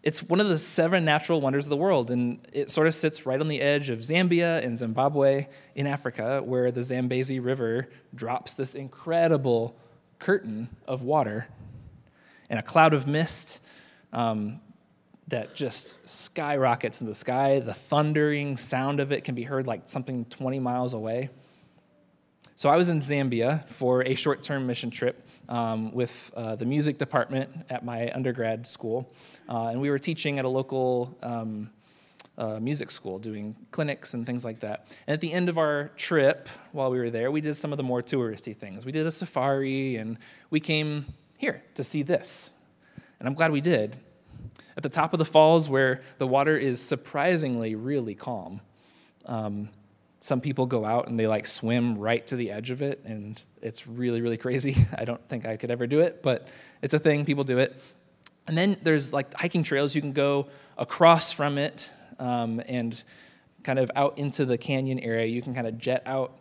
it's 0.03 0.23
one 0.23 0.39
of 0.39 0.47
the 0.47 0.57
seven 0.57 1.03
natural 1.03 1.41
wonders 1.41 1.65
of 1.65 1.69
the 1.69 1.75
world, 1.75 2.11
and 2.11 2.39
it 2.53 2.71
sort 2.71 2.87
of 2.87 2.95
sits 2.95 3.25
right 3.25 3.41
on 3.41 3.49
the 3.49 3.59
edge 3.59 3.89
of 3.89 3.99
Zambia 3.99 4.63
and 4.63 4.77
Zimbabwe 4.77 5.47
in 5.75 5.85
Africa, 5.85 6.41
where 6.41 6.71
the 6.71 6.83
Zambezi 6.83 7.41
River 7.41 7.89
drops 8.15 8.53
this 8.53 8.73
incredible 8.73 9.75
curtain 10.17 10.69
of 10.87 11.01
water 11.01 11.49
and 12.49 12.57
a 12.57 12.63
cloud 12.63 12.93
of 12.93 13.05
mist 13.05 13.61
um, 14.13 14.61
that 15.27 15.55
just 15.55 16.07
skyrockets 16.07 17.01
in 17.01 17.07
the 17.07 17.15
sky. 17.15 17.59
The 17.59 17.73
thundering 17.73 18.57
sound 18.57 18.99
of 18.99 19.11
it 19.11 19.23
can 19.23 19.35
be 19.35 19.43
heard 19.43 19.67
like 19.67 19.83
something 19.85 20.25
20 20.25 20.59
miles 20.59 20.93
away. 20.93 21.29
So 22.55 22.69
I 22.69 22.77
was 22.77 22.89
in 22.89 22.99
Zambia 22.99 23.67
for 23.67 24.03
a 24.03 24.15
short 24.15 24.41
term 24.41 24.67
mission 24.67 24.91
trip 24.91 25.27
um, 25.49 25.91
with 25.91 26.31
uh, 26.35 26.55
the 26.55 26.65
music 26.65 26.97
department 26.97 27.49
at 27.69 27.83
my 27.83 28.11
undergrad 28.11 28.67
school. 28.67 29.11
Uh, 29.49 29.67
and 29.67 29.81
we 29.81 29.89
were 29.89 29.99
teaching 29.99 30.39
at 30.39 30.45
a 30.45 30.49
local 30.49 31.17
um, 31.23 31.69
uh, 32.37 32.59
music 32.59 32.91
school, 32.91 33.19
doing 33.19 33.55
clinics 33.71 34.13
and 34.13 34.25
things 34.25 34.45
like 34.45 34.59
that. 34.59 34.95
And 35.07 35.13
at 35.13 35.21
the 35.21 35.31
end 35.31 35.49
of 35.49 35.57
our 35.57 35.89
trip, 35.97 36.49
while 36.71 36.91
we 36.91 36.99
were 36.99 37.09
there, 37.09 37.31
we 37.31 37.41
did 37.41 37.55
some 37.55 37.71
of 37.71 37.77
the 37.77 37.83
more 37.83 38.01
touristy 38.01 38.55
things. 38.55 38.85
We 38.85 38.91
did 38.91 39.05
a 39.05 39.11
safari, 39.11 39.97
and 39.97 40.17
we 40.49 40.59
came 40.59 41.05
here 41.37 41.63
to 41.75 41.83
see 41.83 42.03
this. 42.03 42.53
And 43.19 43.27
I'm 43.27 43.35
glad 43.35 43.51
we 43.51 43.61
did. 43.61 43.97
At 44.75 44.83
the 44.83 44.89
top 44.89 45.13
of 45.13 45.19
the 45.19 45.25
falls, 45.25 45.69
where 45.69 46.01
the 46.17 46.27
water 46.27 46.57
is 46.57 46.81
surprisingly 46.81 47.75
really 47.75 48.15
calm. 48.15 48.61
Um, 49.25 49.69
some 50.19 50.39
people 50.39 50.65
go 50.65 50.85
out 50.85 51.07
and 51.07 51.19
they 51.19 51.27
like 51.27 51.45
swim 51.45 51.95
right 51.95 52.25
to 52.27 52.37
the 52.37 52.49
edge 52.51 52.71
of 52.71 52.81
it, 52.81 53.01
and 53.03 53.43
it's 53.61 53.85
really, 53.85 54.21
really 54.21 54.37
crazy. 54.37 54.75
I 54.97 55.03
don't 55.03 55.21
think 55.27 55.45
I 55.45 55.57
could 55.57 55.69
ever 55.69 55.85
do 55.85 55.99
it, 55.99 56.23
but 56.23 56.47
it's 56.81 56.93
a 56.93 56.99
thing. 56.99 57.25
People 57.25 57.43
do 57.43 57.59
it. 57.59 57.75
And 58.47 58.57
then 58.57 58.77
there's 58.83 59.11
like 59.11 59.33
hiking 59.33 59.63
trails 59.63 59.93
you 59.93 60.01
can 60.01 60.13
go 60.13 60.47
across 60.77 61.31
from 61.31 61.57
it 61.57 61.91
um, 62.19 62.61
and 62.67 63.03
kind 63.63 63.79
of 63.79 63.91
out 63.97 64.17
into 64.17 64.45
the 64.45 64.57
canyon 64.57 64.99
area. 64.99 65.25
You 65.25 65.41
can 65.41 65.53
kind 65.53 65.67
of 65.67 65.77
jet 65.77 66.03
out 66.05 66.33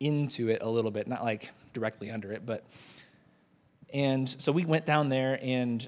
into 0.00 0.48
it 0.48 0.62
a 0.62 0.68
little 0.68 0.90
bit, 0.90 1.08
not 1.08 1.22
like 1.22 1.50
directly 1.74 2.10
under 2.10 2.32
it, 2.32 2.46
but. 2.46 2.64
And 3.92 4.28
so 4.28 4.52
we 4.52 4.66
went 4.66 4.84
down 4.84 5.08
there, 5.08 5.38
and 5.42 5.86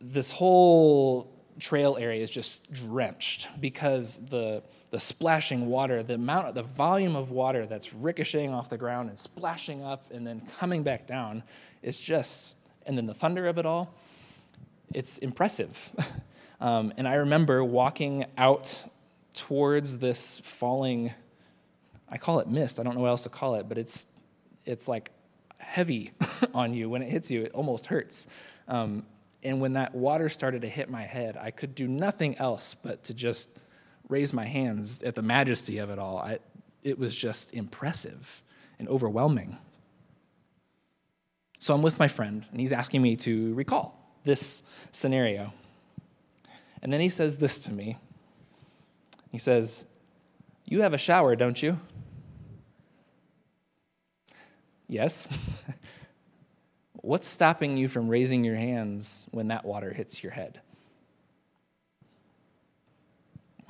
this 0.00 0.32
whole 0.32 1.30
trail 1.58 1.96
area 2.00 2.22
is 2.22 2.30
just 2.30 2.72
drenched 2.72 3.48
because 3.60 4.18
the 4.26 4.62
the 4.90 4.98
splashing 4.98 5.66
water, 5.66 6.02
the 6.02 6.14
amount, 6.14 6.54
the 6.54 6.62
volume 6.62 7.14
of 7.14 7.30
water 7.30 7.64
that's 7.64 7.94
ricocheting 7.94 8.52
off 8.52 8.68
the 8.68 8.76
ground 8.76 9.08
and 9.08 9.18
splashing 9.18 9.82
up 9.84 10.10
and 10.10 10.26
then 10.26 10.42
coming 10.58 10.82
back 10.82 11.06
down, 11.06 11.42
is 11.82 12.00
just, 12.00 12.56
and 12.86 12.98
then 12.98 13.06
the 13.06 13.14
thunder 13.14 13.46
of 13.46 13.58
it 13.58 13.66
all, 13.66 13.94
it's 14.92 15.18
impressive. 15.18 15.92
um, 16.60 16.92
and 16.96 17.06
I 17.06 17.14
remember 17.14 17.62
walking 17.62 18.26
out 18.36 18.84
towards 19.34 19.98
this 19.98 20.40
falling, 20.40 21.12
I 22.08 22.18
call 22.18 22.40
it 22.40 22.48
mist. 22.48 22.80
I 22.80 22.82
don't 22.82 22.96
know 22.96 23.02
what 23.02 23.08
else 23.08 23.22
to 23.22 23.28
call 23.28 23.54
it, 23.54 23.68
but 23.68 23.78
it's 23.78 24.06
it's 24.66 24.88
like 24.88 25.10
heavy 25.58 26.10
on 26.54 26.74
you 26.74 26.90
when 26.90 27.02
it 27.02 27.08
hits 27.08 27.30
you. 27.30 27.42
It 27.42 27.52
almost 27.52 27.86
hurts. 27.86 28.26
Um, 28.66 29.06
and 29.42 29.60
when 29.60 29.72
that 29.74 29.94
water 29.94 30.28
started 30.28 30.62
to 30.62 30.68
hit 30.68 30.90
my 30.90 31.02
head, 31.02 31.36
I 31.36 31.50
could 31.50 31.74
do 31.74 31.88
nothing 31.88 32.36
else 32.36 32.74
but 32.74 33.04
to 33.04 33.14
just 33.14 33.58
raise 34.08 34.32
my 34.32 34.44
hands 34.44 35.02
at 35.02 35.14
the 35.14 35.22
majesty 35.22 35.78
of 35.78 35.88
it 35.90 35.98
all. 35.98 36.18
I, 36.18 36.38
it 36.82 36.98
was 36.98 37.14
just 37.14 37.54
impressive 37.54 38.42
and 38.78 38.88
overwhelming. 38.88 39.56
So 41.58 41.74
I'm 41.74 41.82
with 41.82 41.98
my 41.98 42.08
friend, 42.08 42.44
and 42.50 42.60
he's 42.60 42.72
asking 42.72 43.02
me 43.02 43.16
to 43.16 43.54
recall 43.54 44.14
this 44.24 44.62
scenario. 44.92 45.52
And 46.82 46.92
then 46.92 47.00
he 47.00 47.08
says 47.08 47.38
this 47.38 47.60
to 47.64 47.72
me. 47.72 47.96
He 49.30 49.38
says, 49.38 49.84
You 50.66 50.82
have 50.82 50.94
a 50.94 50.98
shower, 50.98 51.36
don't 51.36 51.62
you? 51.62 51.78
Yes. 54.88 55.28
What's 57.02 57.26
stopping 57.26 57.76
you 57.76 57.88
from 57.88 58.08
raising 58.08 58.44
your 58.44 58.56
hands 58.56 59.26
when 59.30 59.48
that 59.48 59.64
water 59.64 59.92
hits 59.92 60.22
your 60.22 60.32
head? 60.32 60.60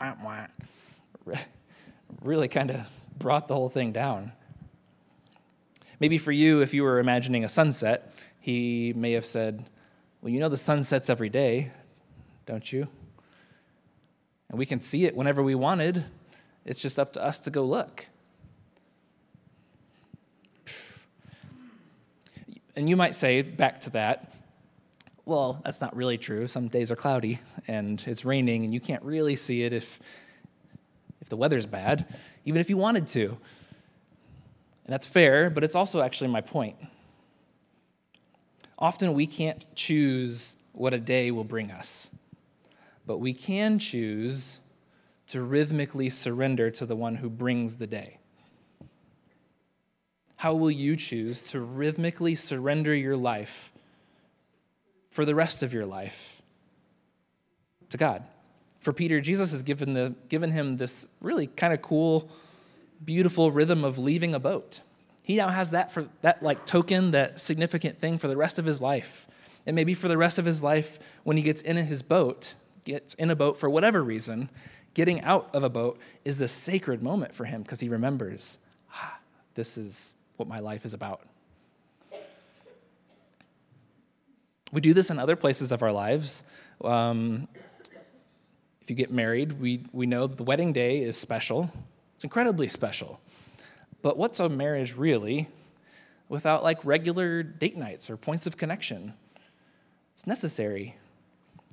wah, 0.01 0.15
wah, 0.23 0.47
really 2.23 2.49
kind 2.49 2.71
of 2.71 2.81
brought 3.19 3.49
the 3.49 3.55
whole 3.55 3.69
thing 3.69 3.93
down. 3.93 4.33
Maybe 6.01 6.17
for 6.17 6.33
you, 6.33 6.63
if 6.63 6.73
you 6.73 6.83
were 6.83 6.99
imagining 6.99 7.45
a 7.45 7.49
sunset, 7.49 8.13
he 8.41 8.95
may 8.97 9.13
have 9.13 9.27
said, 9.27 9.67
Well, 10.23 10.33
you 10.33 10.41
know 10.41 10.49
the 10.49 10.57
sun 10.57 10.83
sets 10.83 11.11
every 11.11 11.29
day, 11.29 11.73
don't 12.47 12.73
you? 12.73 12.89
And 14.49 14.59
we 14.59 14.67
can 14.67 14.81
see 14.81 15.05
it 15.05 15.15
whenever 15.15 15.43
we 15.43 15.55
wanted. 15.55 16.05
It's 16.65 16.81
just 16.81 16.99
up 16.99 17.13
to 17.13 17.23
us 17.23 17.39
to 17.41 17.51
go 17.51 17.65
look. 17.65 18.07
And 22.81 22.89
you 22.89 22.97
might 22.97 23.15
say, 23.15 23.43
back 23.43 23.81
to 23.81 23.91
that, 23.91 24.33
well, 25.27 25.61
that's 25.63 25.83
not 25.83 25.95
really 25.95 26.17
true. 26.17 26.47
Some 26.47 26.69
days 26.69 26.91
are 26.91 26.97
cloudy 26.97 27.39
and 27.69 28.03
it's 28.09 28.25
raining, 28.25 28.65
and 28.65 28.73
you 28.73 28.81
can't 28.81 29.03
really 29.03 29.37
see 29.37 29.65
it 29.65 29.75
if, 29.75 30.01
if 31.21 31.29
the 31.29 31.37
weather's 31.37 31.67
bad, 31.67 32.07
even 32.47 32.59
if 32.59 32.71
you 32.71 32.79
wanted 32.79 33.07
to. 33.09 33.27
And 33.27 33.39
that's 34.87 35.05
fair, 35.05 35.51
but 35.51 35.63
it's 35.63 35.75
also 35.75 36.01
actually 36.01 36.31
my 36.31 36.41
point. 36.41 36.77
Often 38.79 39.13
we 39.13 39.27
can't 39.27 39.63
choose 39.75 40.57
what 40.73 40.95
a 40.95 40.99
day 40.99 41.31
will 41.31 41.45
bring 41.45 41.71
us, 41.71 42.09
but 43.07 43.19
we 43.19 43.35
can 43.35 43.79
choose 43.79 44.61
to 45.27 45.43
rhythmically 45.43 46.09
surrender 46.09 46.71
to 46.71 46.87
the 46.87 46.97
one 46.97 47.17
who 47.17 47.29
brings 47.29 47.77
the 47.77 47.87
day. 47.87 48.20
How 50.41 50.55
will 50.55 50.71
you 50.71 50.97
choose 50.97 51.43
to 51.51 51.61
rhythmically 51.61 52.35
surrender 52.35 52.95
your 52.95 53.15
life 53.15 53.75
for 55.11 55.27
the 55.27 55.35
rest 55.35 55.63
of 55.63 55.75
your 55.75 55.85
life 55.85 56.41
to 57.91 57.99
God? 57.99 58.27
For 58.81 58.95
Peter, 58.95 59.21
Jesus 59.21 59.51
has 59.51 59.63
given, 59.63 59.93
the, 59.93 60.15
given 60.31 60.51
him 60.51 60.79
this 60.79 61.07
really 61.21 61.47
kind 61.47 61.75
of 61.75 61.83
cool, 61.83 62.31
beautiful 63.05 63.53
rhythm 63.53 63.85
of 63.85 63.99
leaving 63.99 64.35
a 64.35 64.41
boat. 64.41 64.81
He 65.23 65.37
now 65.37 65.49
has 65.49 65.73
that 65.73 65.93
for 65.93 66.09
that 66.23 66.43
like 66.43 66.65
token, 66.65 67.11
that 67.11 67.39
significant 67.39 67.99
thing 67.99 68.17
for 68.17 68.27
the 68.27 68.39
rest 68.39 68.59
of 68.59 68.65
his 68.65 68.81
life. 68.81 69.29
And 69.67 69.77
maybe 69.77 69.93
for 69.93 70.09
the 70.09 70.17
rest 70.17 70.39
of 70.39 70.47
his 70.47 70.63
life, 70.63 70.99
when 71.23 71.37
he 71.37 71.43
gets 71.43 71.61
in 71.61 71.77
his 71.77 72.01
boat, 72.01 72.55
gets 72.87 73.13
in 73.13 73.29
a 73.29 73.37
boat 73.37 73.59
for 73.59 73.69
whatever 73.69 74.03
reason, 74.03 74.49
getting 74.95 75.21
out 75.21 75.51
of 75.53 75.65
a 75.65 75.69
boat 75.69 76.01
is 76.25 76.39
this 76.39 76.51
sacred 76.51 77.03
moment 77.03 77.35
for 77.35 77.45
him 77.45 77.61
because 77.61 77.81
he 77.81 77.91
remembers, 77.91 78.57
ah, 78.95 79.19
this 79.55 79.77
is 79.77 80.15
what 80.41 80.49
my 80.49 80.59
life 80.59 80.85
is 80.85 80.95
about. 80.95 81.21
We 84.73 84.81
do 84.81 84.95
this 84.95 85.11
in 85.11 85.19
other 85.19 85.37
places 85.37 85.71
of 85.71 85.83
our 85.83 85.93
lives. 85.93 86.45
Um, 86.83 87.47
if 88.81 88.89
you 88.89 88.97
get 88.97 89.13
married, 89.13 89.61
we, 89.61 89.83
we 89.93 90.07
know 90.07 90.27
the 90.27 90.43
wedding 90.43 90.73
day 90.73 91.03
is 91.03 91.17
special. 91.17 91.71
It's 92.15 92.25
incredibly 92.25 92.69
special. 92.69 93.21
But 94.03 94.17
what's 94.17 94.41
a 94.41 94.49
marriage 94.49 94.97
really 94.97 95.49
without 96.29 96.63
like 96.63 96.85
regular 96.85 97.43
date 97.43 97.77
nights 97.77 98.09
or 98.09 98.17
points 98.17 98.47
of 98.47 98.57
connection? 98.57 99.13
It's 100.15 100.27
necessary. 100.27 100.97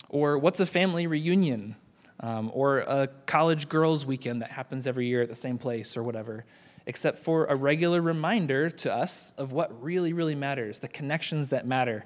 Or 0.09 0.37
what's 0.37 0.59
a 0.59 0.65
family 0.65 1.07
reunion? 1.07 1.75
Um, 2.19 2.51
or 2.53 2.79
a 2.79 3.07
college 3.27 3.69
girls' 3.69 4.05
weekend 4.05 4.41
that 4.41 4.51
happens 4.51 4.87
every 4.87 5.05
year 5.05 5.21
at 5.21 5.29
the 5.29 5.35
same 5.35 5.59
place 5.59 5.95
or 5.95 6.01
whatever, 6.01 6.45
except 6.87 7.19
for 7.19 7.45
a 7.45 7.55
regular 7.55 8.01
reminder 8.01 8.69
to 8.69 8.91
us 8.91 9.33
of 9.37 9.51
what 9.51 9.83
really, 9.83 10.13
really 10.13 10.35
matters, 10.35 10.79
the 10.79 10.87
connections 10.87 11.49
that 11.49 11.67
matter. 11.67 12.05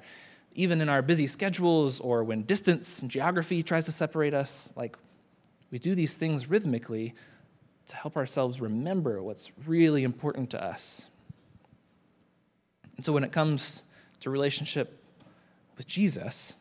Even 0.56 0.82
in 0.82 0.90
our 0.90 1.04
busy 1.04 1.28
schedules 1.28 2.00
or 2.00 2.24
when 2.24 2.42
distance 2.42 3.00
and 3.02 3.10
geography 3.10 3.62
tries 3.62 3.86
to 3.86 3.92
separate 3.92 4.34
us, 4.34 4.74
like 4.76 4.98
we 5.70 5.78
do 5.78 5.94
these 5.94 6.18
things 6.18 6.50
rhythmically 6.50 7.14
to 7.86 7.96
help 7.96 8.18
ourselves 8.18 8.60
remember 8.60 9.22
what's 9.22 9.52
really 9.68 10.04
important 10.04 10.50
to 10.50 10.62
us. 10.62 11.08
And 12.98 13.06
so 13.06 13.14
when 13.14 13.24
it 13.24 13.32
comes 13.32 13.84
to 14.22 14.32
relationship 14.32 15.04
with 15.78 15.86
Jesus, 15.86 16.56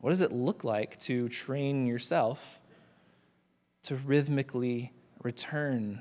what 0.00 0.08
does 0.10 0.22
it 0.22 0.32
look 0.32 0.64
like 0.64 0.98
to 1.00 1.28
train 1.28 1.86
yourself 1.86 2.60
to 3.82 3.96
rhythmically 3.96 4.92
return 5.22 6.00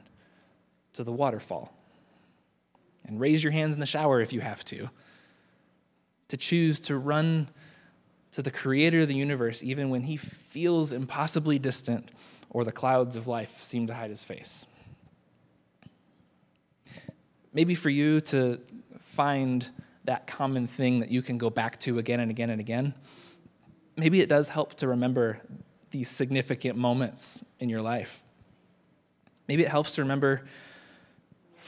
to 0.97 1.03
the 1.03 1.11
waterfall? 1.11 1.73
And 3.07 3.19
raise 3.19 3.43
your 3.43 3.51
hands 3.51 3.73
in 3.73 3.79
the 3.79 3.85
shower 3.85 4.21
if 4.21 4.33
you 4.33 4.41
have 4.41 4.63
to. 4.65 4.89
To 6.27 6.37
choose 6.37 6.79
to 6.81 6.97
run 6.97 7.47
to 8.31 8.41
the 8.41 8.51
creator 8.51 9.01
of 9.01 9.07
the 9.07 9.15
universe 9.15 9.63
even 9.63 9.89
when 9.89 10.01
he 10.01 10.17
feels 10.17 10.91
impossibly 10.91 11.57
distant 11.57 12.11
or 12.49 12.63
the 12.63 12.71
clouds 12.71 13.15
of 13.15 13.27
life 13.27 13.63
seem 13.63 13.87
to 13.87 13.93
hide 13.93 14.09
his 14.09 14.23
face. 14.23 14.65
Maybe 17.53 17.75
for 17.75 17.89
you 17.89 18.21
to 18.21 18.59
find 18.99 19.69
that 20.03 20.27
common 20.27 20.67
thing 20.67 20.99
that 20.99 21.09
you 21.09 21.21
can 21.21 21.37
go 21.37 21.49
back 21.49 21.79
to 21.79 21.97
again 21.97 22.19
and 22.19 22.29
again 22.29 22.49
and 22.49 22.59
again, 22.59 22.93
maybe 23.95 24.21
it 24.21 24.29
does 24.29 24.49
help 24.49 24.75
to 24.75 24.87
remember 24.87 25.41
these 25.91 26.09
significant 26.09 26.77
moments 26.77 27.43
in 27.59 27.69
your 27.69 27.81
life. 27.81 28.23
Maybe 29.47 29.63
it 29.63 29.69
helps 29.69 29.95
to 29.95 30.01
remember 30.01 30.45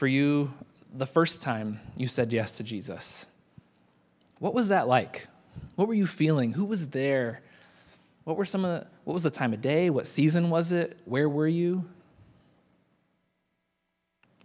for 0.00 0.06
you 0.06 0.50
the 0.94 1.06
first 1.06 1.42
time 1.42 1.78
you 1.94 2.06
said 2.06 2.32
yes 2.32 2.56
to 2.56 2.62
Jesus. 2.62 3.26
What 4.38 4.54
was 4.54 4.68
that 4.68 4.88
like? 4.88 5.28
What 5.74 5.88
were 5.88 5.94
you 5.94 6.06
feeling? 6.06 6.52
Who 6.52 6.64
was 6.64 6.88
there? 6.88 7.42
What 8.24 8.38
were 8.38 8.46
some 8.46 8.64
of 8.64 8.80
the, 8.80 8.86
what 9.04 9.12
was 9.12 9.24
the 9.24 9.30
time 9.30 9.52
of 9.52 9.60
day? 9.60 9.90
What 9.90 10.06
season 10.06 10.48
was 10.48 10.72
it? 10.72 10.98
Where 11.04 11.28
were 11.28 11.46
you? 11.46 11.84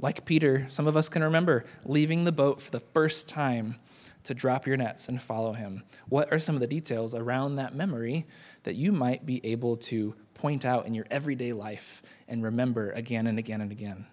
Like 0.02 0.26
Peter, 0.26 0.66
some 0.68 0.88
of 0.88 0.98
us 0.98 1.08
can 1.08 1.24
remember 1.24 1.64
leaving 1.86 2.26
the 2.26 2.34
boat 2.34 2.62
for 2.62 2.72
the 2.72 2.82
first 2.82 3.30
time 3.30 3.78
to 4.26 4.34
drop 4.34 4.68
your 4.68 4.76
nets 4.76 5.08
and 5.08 5.22
follow 5.22 5.54
him. 5.54 5.84
What 6.10 6.34
are 6.34 6.40
some 6.40 6.56
of 6.56 6.62
the 6.62 6.68
details 6.68 7.16
around 7.16 7.56
that 7.56 7.74
memory 7.74 8.26
that 8.64 8.76
you 8.76 8.92
might 8.92 9.26
be 9.26 9.40
able 9.46 9.78
to 9.78 10.16
point 10.34 10.66
out 10.66 10.86
in 10.86 10.94
your 10.94 11.06
everyday 11.10 11.54
life 11.54 12.04
and 12.28 12.44
remember 12.44 12.92
again 12.92 13.26
and 13.26 13.40
again 13.40 13.62
and 13.62 13.72
again? 13.72 14.06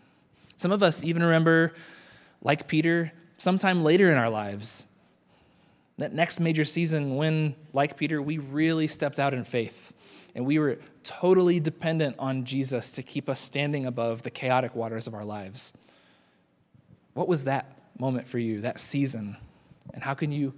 Some 0.63 0.71
of 0.71 0.81
us 0.81 1.03
even 1.03 1.25
remember, 1.25 1.75
like 2.41 2.69
Peter, 2.69 3.11
sometime 3.37 3.83
later 3.83 4.13
in 4.13 4.17
our 4.17 4.31
lives, 4.31 4.87
that 5.99 6.13
next 6.13 6.39
major 6.39 6.65
season 6.65 7.17
when, 7.17 7.57
like 7.73 7.97
Peter, 7.97 8.23
we 8.23 8.39
really 8.39 8.87
stepped 8.87 9.19
out 9.19 9.35
in 9.35 9.43
faith 9.43 9.93
and 10.37 10.47
we 10.47 10.61
were 10.61 10.79
totally 11.03 11.59
dependent 11.59 12.15
on 12.21 12.45
Jesus 12.45 12.93
to 12.93 13.03
keep 13.03 13.29
us 13.29 13.41
standing 13.41 13.87
above 13.87 14.23
the 14.23 14.31
chaotic 14.31 14.77
waters 14.77 15.09
of 15.09 15.15
our 15.15 15.25
lives. 15.25 15.75
What 17.15 17.27
was 17.27 17.43
that 17.43 17.67
moment 17.99 18.29
for 18.29 18.39
you, 18.39 18.61
that 18.61 18.79
season? 18.79 19.37
And 19.93 20.01
how 20.05 20.15
can 20.15 20.31
you 20.31 20.55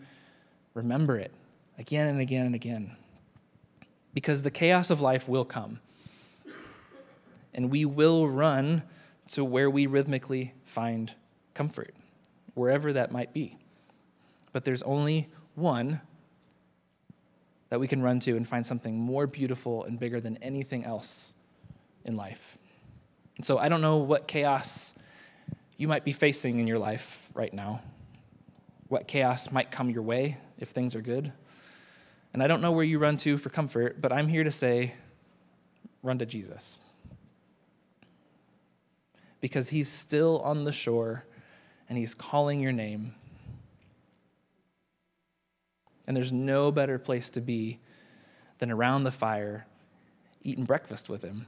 remember 0.75 1.17
it 1.17 1.33
again 1.79 2.09
and 2.09 2.21
again 2.21 2.45
and 2.45 2.55
again? 2.55 2.95
Because 4.13 4.43
the 4.43 4.51
chaos 4.51 4.91
of 4.91 5.01
life 5.01 5.31
will 5.31 5.47
come. 5.47 5.81
And 7.55 7.71
we 7.71 7.87
will 7.87 8.29
run 8.29 8.83
to 9.29 9.45
where 9.45 9.71
we 9.71 9.87
rhythmically 9.87 10.55
find 10.65 11.15
comfort, 11.55 11.95
wherever 12.55 12.93
that 12.93 13.13
might 13.13 13.33
be. 13.33 13.59
But 14.53 14.65
there's 14.65 14.83
only 14.83 15.29
one 15.55 16.01
that 17.71 17.81
we 17.81 17.89
can 17.89 18.03
run 18.03 18.21
to 18.21 18.37
and 18.37 18.47
find 18.47 18.65
something 18.65 18.97
more 18.97 19.27
beautiful 19.27 19.85
and 19.85 19.99
bigger 19.99 20.21
than 20.21 20.37
anything 20.39 20.85
else 20.85 21.35
in 22.05 22.17
life. 22.17 22.59
And 23.37 23.45
so 23.45 23.59
I 23.59 23.69
don't 23.69 23.81
know 23.81 23.97
what 23.97 24.29
chaos 24.29 24.95
you 25.77 25.89
might 25.89 26.05
be 26.05 26.13
facing 26.13 26.61
in 26.61 26.67
your 26.67 26.79
life 26.79 27.31
right 27.35 27.53
now 27.53 27.83
what 28.89 29.09
chaos 29.09 29.51
might 29.51 29.71
come 29.71 29.91
your 29.91 30.03
way 30.03 30.37
if 30.59 30.69
things 30.69 30.95
are 30.95 31.01
good. 31.01 31.33
And 32.33 32.43
I 32.43 32.47
don't 32.47 32.61
know 32.61 32.73
where 32.73 32.85
you 32.85 32.99
run 32.99 33.17
to 33.19 33.39
for 33.39 33.49
comfort, 33.49 34.01
but 34.01 34.13
I'm 34.13 34.29
here 34.29 34.45
to 34.45 34.51
say 34.51 34.95
run 36.03 36.19
to 36.19 36.27
Jesus. 36.27 36.79
Because 39.45 39.69
he's 39.69 39.91
still 39.91 40.39
on 40.39 40.65
the 40.65 40.73
shore 40.73 41.27
and 41.91 41.99
he's 41.99 42.15
calling 42.15 42.61
your 42.61 42.73
name. 42.73 43.15
And 46.07 46.17
there's 46.17 46.33
no 46.33 46.73
better 46.73 46.99
place 46.99 47.29
to 47.29 47.43
be 47.43 47.79
than 48.59 48.71
around 48.71 49.05
the 49.05 49.11
fire, 49.11 49.67
eating 50.43 50.65
breakfast 50.65 51.11
with 51.11 51.23
him. 51.23 51.47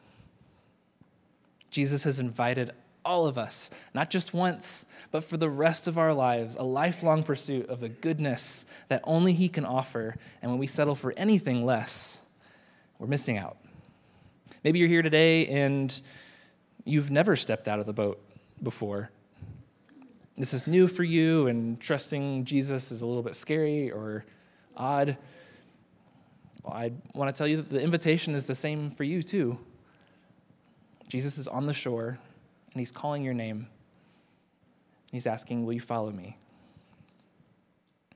Jesus 1.71 2.05
has 2.05 2.21
invited 2.21 2.73
all 3.03 3.27
of 3.27 3.39
us, 3.39 3.71
not 3.95 4.11
just 4.11 4.35
once, 4.35 4.85
but 5.11 5.25
for 5.25 5.39
the 5.39 5.49
rest 5.49 5.89
of 5.89 5.97
our 5.97 6.13
lives, 6.13 6.55
a 6.57 6.65
lifelong 6.65 7.23
pursuit 7.23 7.67
of 7.71 7.81
the 7.81 7.89
goodness 7.89 8.67
that 8.89 9.01
only 9.05 9.33
He 9.33 9.49
can 9.49 9.65
offer. 9.65 10.17
And 10.43 10.51
when 10.51 10.59
we 10.61 10.67
settle 10.67 10.95
for 10.95 11.15
anything 11.17 11.65
less, 11.65 12.21
we're 12.99 13.07
missing 13.07 13.39
out. 13.39 13.57
Maybe 14.65 14.81
you're 14.81 14.89
here 14.89 15.01
today 15.01 15.47
and 15.47 15.99
you've 16.87 17.11
never 17.11 17.37
stepped 17.37 17.69
out 17.69 17.79
of 17.79 17.87
the 17.87 17.93
boat 17.93 18.23
before. 18.63 19.11
This 20.37 20.55
is 20.55 20.67
new 20.67 20.87
for 20.87 21.03
you, 21.05 21.47
and 21.47 21.81
trusting 21.81 22.45
Jesus 22.45 22.91
is 22.91 23.03
a 23.03 23.07
little 23.07 23.23
bit 23.23 23.35
scary 23.35 23.91
or 23.91 24.25
odd. 24.77 25.17
Well, 26.63 26.75
I 26.75 26.93
want 27.15 27.35
to 27.35 27.37
tell 27.37 27.47
you 27.47 27.57
that 27.57 27.71
the 27.71 27.81
invitation 27.81 28.35
is 28.35 28.47
the 28.47 28.55
same 28.55 28.91
for 28.91 29.05
you, 29.05 29.23
too. 29.23 29.59
Jesus 31.09 31.39
is 31.39 31.49
on 31.49 31.67
the 31.67 31.73
shore 31.73 32.19
and 32.73 32.81
he's 32.81 32.91
calling 32.91 33.23
your 33.23 33.35
name. 33.35 33.69
He's 35.13 35.27
asking, 35.27 35.65
Will 35.65 35.73
you 35.73 35.81
follow 35.81 36.11
me? 36.11 36.37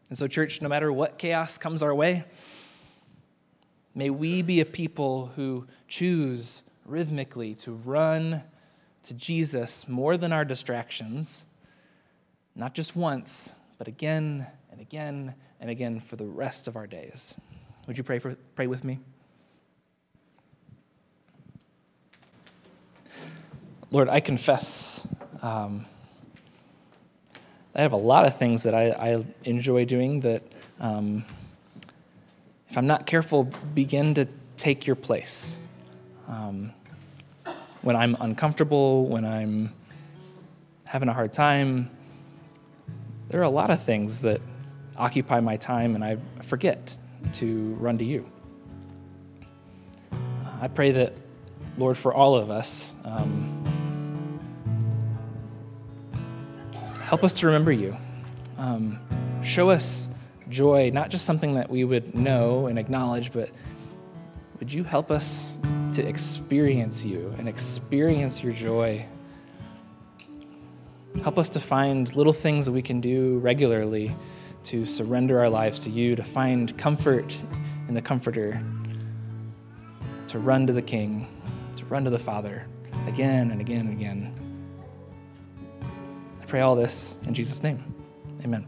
And 0.09 0.19
so, 0.19 0.27
church, 0.27 0.61
no 0.61 0.69
matter 0.69 0.93
what 0.93 1.19
chaos 1.19 1.57
comes 1.57 1.83
our 1.83 1.95
way, 1.95 2.25
may 3.95 4.11
we 4.11 4.43
be 4.43 4.61
a 4.61 4.65
people 4.65 5.31
who 5.37 5.67
choose 5.87 6.63
rhythmically 6.85 7.55
to 7.55 7.73
run 7.73 8.43
to 9.05 9.15
Jesus 9.15 9.89
more 9.89 10.17
than 10.17 10.33
our 10.33 10.45
distractions, 10.45 11.47
not 12.55 12.75
just 12.75 12.95
once, 12.97 13.55
but 13.79 13.89
again 13.89 14.47
and 14.71 14.81
again 14.81 15.35
and 15.61 15.71
again 15.71 16.01
for 16.01 16.17
the 16.17 16.27
rest 16.27 16.69
of 16.69 16.77
our 16.77 16.87
days. 16.87 17.35
Would 17.87 17.97
you 17.97 18.05
pray, 18.05 18.19
for, 18.19 18.37
pray 18.55 18.67
with 18.67 18.85
me? 18.85 18.99
Lord, 23.91 24.09
I 24.09 24.21
confess 24.21 25.07
um, 25.43 25.87
I 27.75 27.83
have 27.83 27.93
a 27.93 27.97
lot 27.97 28.27
of 28.27 28.37
things 28.37 28.65
that 28.65 28.75
I, 28.75 28.91
I 28.91 29.25
enjoy 29.45 29.85
doing 29.85 30.21
that, 30.21 30.43
um, 30.81 31.25
if 32.69 32.77
I'm 32.77 32.87
not 32.87 33.07
careful, 33.07 33.45
begin 33.75 34.15
to 34.15 34.27
take 34.57 34.87
your 34.87 34.97
place. 34.97 35.59
Um, 36.29 36.73
when 37.83 37.97
I'm 37.97 38.17
uncomfortable, 38.21 39.07
when 39.07 39.25
I'm 39.25 39.73
having 40.87 41.09
a 41.09 41.13
hard 41.13 41.33
time, 41.33 41.91
there 43.29 43.41
are 43.41 43.45
a 43.45 43.51
lot 43.51 43.71
of 43.71 43.83
things 43.83 44.23
that 44.23 44.41
occupy 44.97 45.41
my 45.41 45.57
time 45.57 45.95
and 45.95 46.05
I 46.05 46.19
forget 46.43 46.97
to 47.35 47.75
run 47.81 47.97
to 47.99 48.05
you. 48.05 48.31
I 50.61 50.69
pray 50.69 50.91
that, 50.91 51.15
Lord, 51.79 51.97
for 51.97 52.13
all 52.13 52.35
of 52.35 52.51
us, 52.51 52.95
um, 53.05 53.57
help 57.03 57.25
us 57.25 57.33
to 57.35 57.47
remember 57.47 57.73
you. 57.73 57.97
Um, 58.59 58.99
show 59.43 59.71
us 59.71 60.09
joy, 60.51 60.91
not 60.93 61.09
just 61.09 61.25
something 61.25 61.55
that 61.55 61.71
we 61.71 61.85
would 61.85 62.15
know 62.15 62.67
and 62.67 62.79
acknowledge, 62.79 63.33
but 63.33 63.51
would 64.59 64.71
you 64.71 64.85
help 64.85 65.11
us 65.11 65.59
to 65.93 66.07
experience 66.07 67.05
you 67.05 67.35
and 67.39 67.49
experience 67.49 68.43
your 68.43 68.53
joy? 68.53 69.05
Help 71.23 71.39
us 71.39 71.49
to 71.51 71.61
find 71.61 72.15
little 72.15 72.33
things 72.33 72.67
that 72.67 72.73
we 72.73 72.83
can 72.83 73.01
do 73.01 73.39
regularly 73.39 74.15
to 74.65 74.85
surrender 74.85 75.39
our 75.39 75.49
lives 75.49 75.81
to 75.81 75.91
you, 75.91 76.15
to 76.17 76.23
find 76.23 76.77
comfort 76.79 77.37
in 77.89 77.95
the 77.95 78.03
Comforter, 78.03 78.63
to 80.29 80.39
run 80.39 80.67
to 80.67 80.73
the 80.73 80.83
King, 80.83 81.27
to 81.77 81.85
run 81.87 82.05
to 82.05 82.11
the 82.11 82.19
Father 82.19 82.67
again 83.07 83.51
and 83.51 83.61
again 83.61 83.87
and 83.87 83.93
again. 83.93 84.35
I 86.41 86.45
pray 86.47 86.61
all 86.61 86.77
this 86.77 87.17
in 87.27 87.35
Jesus' 87.35 87.63
name. 87.63 87.83
Amen. 88.45 88.67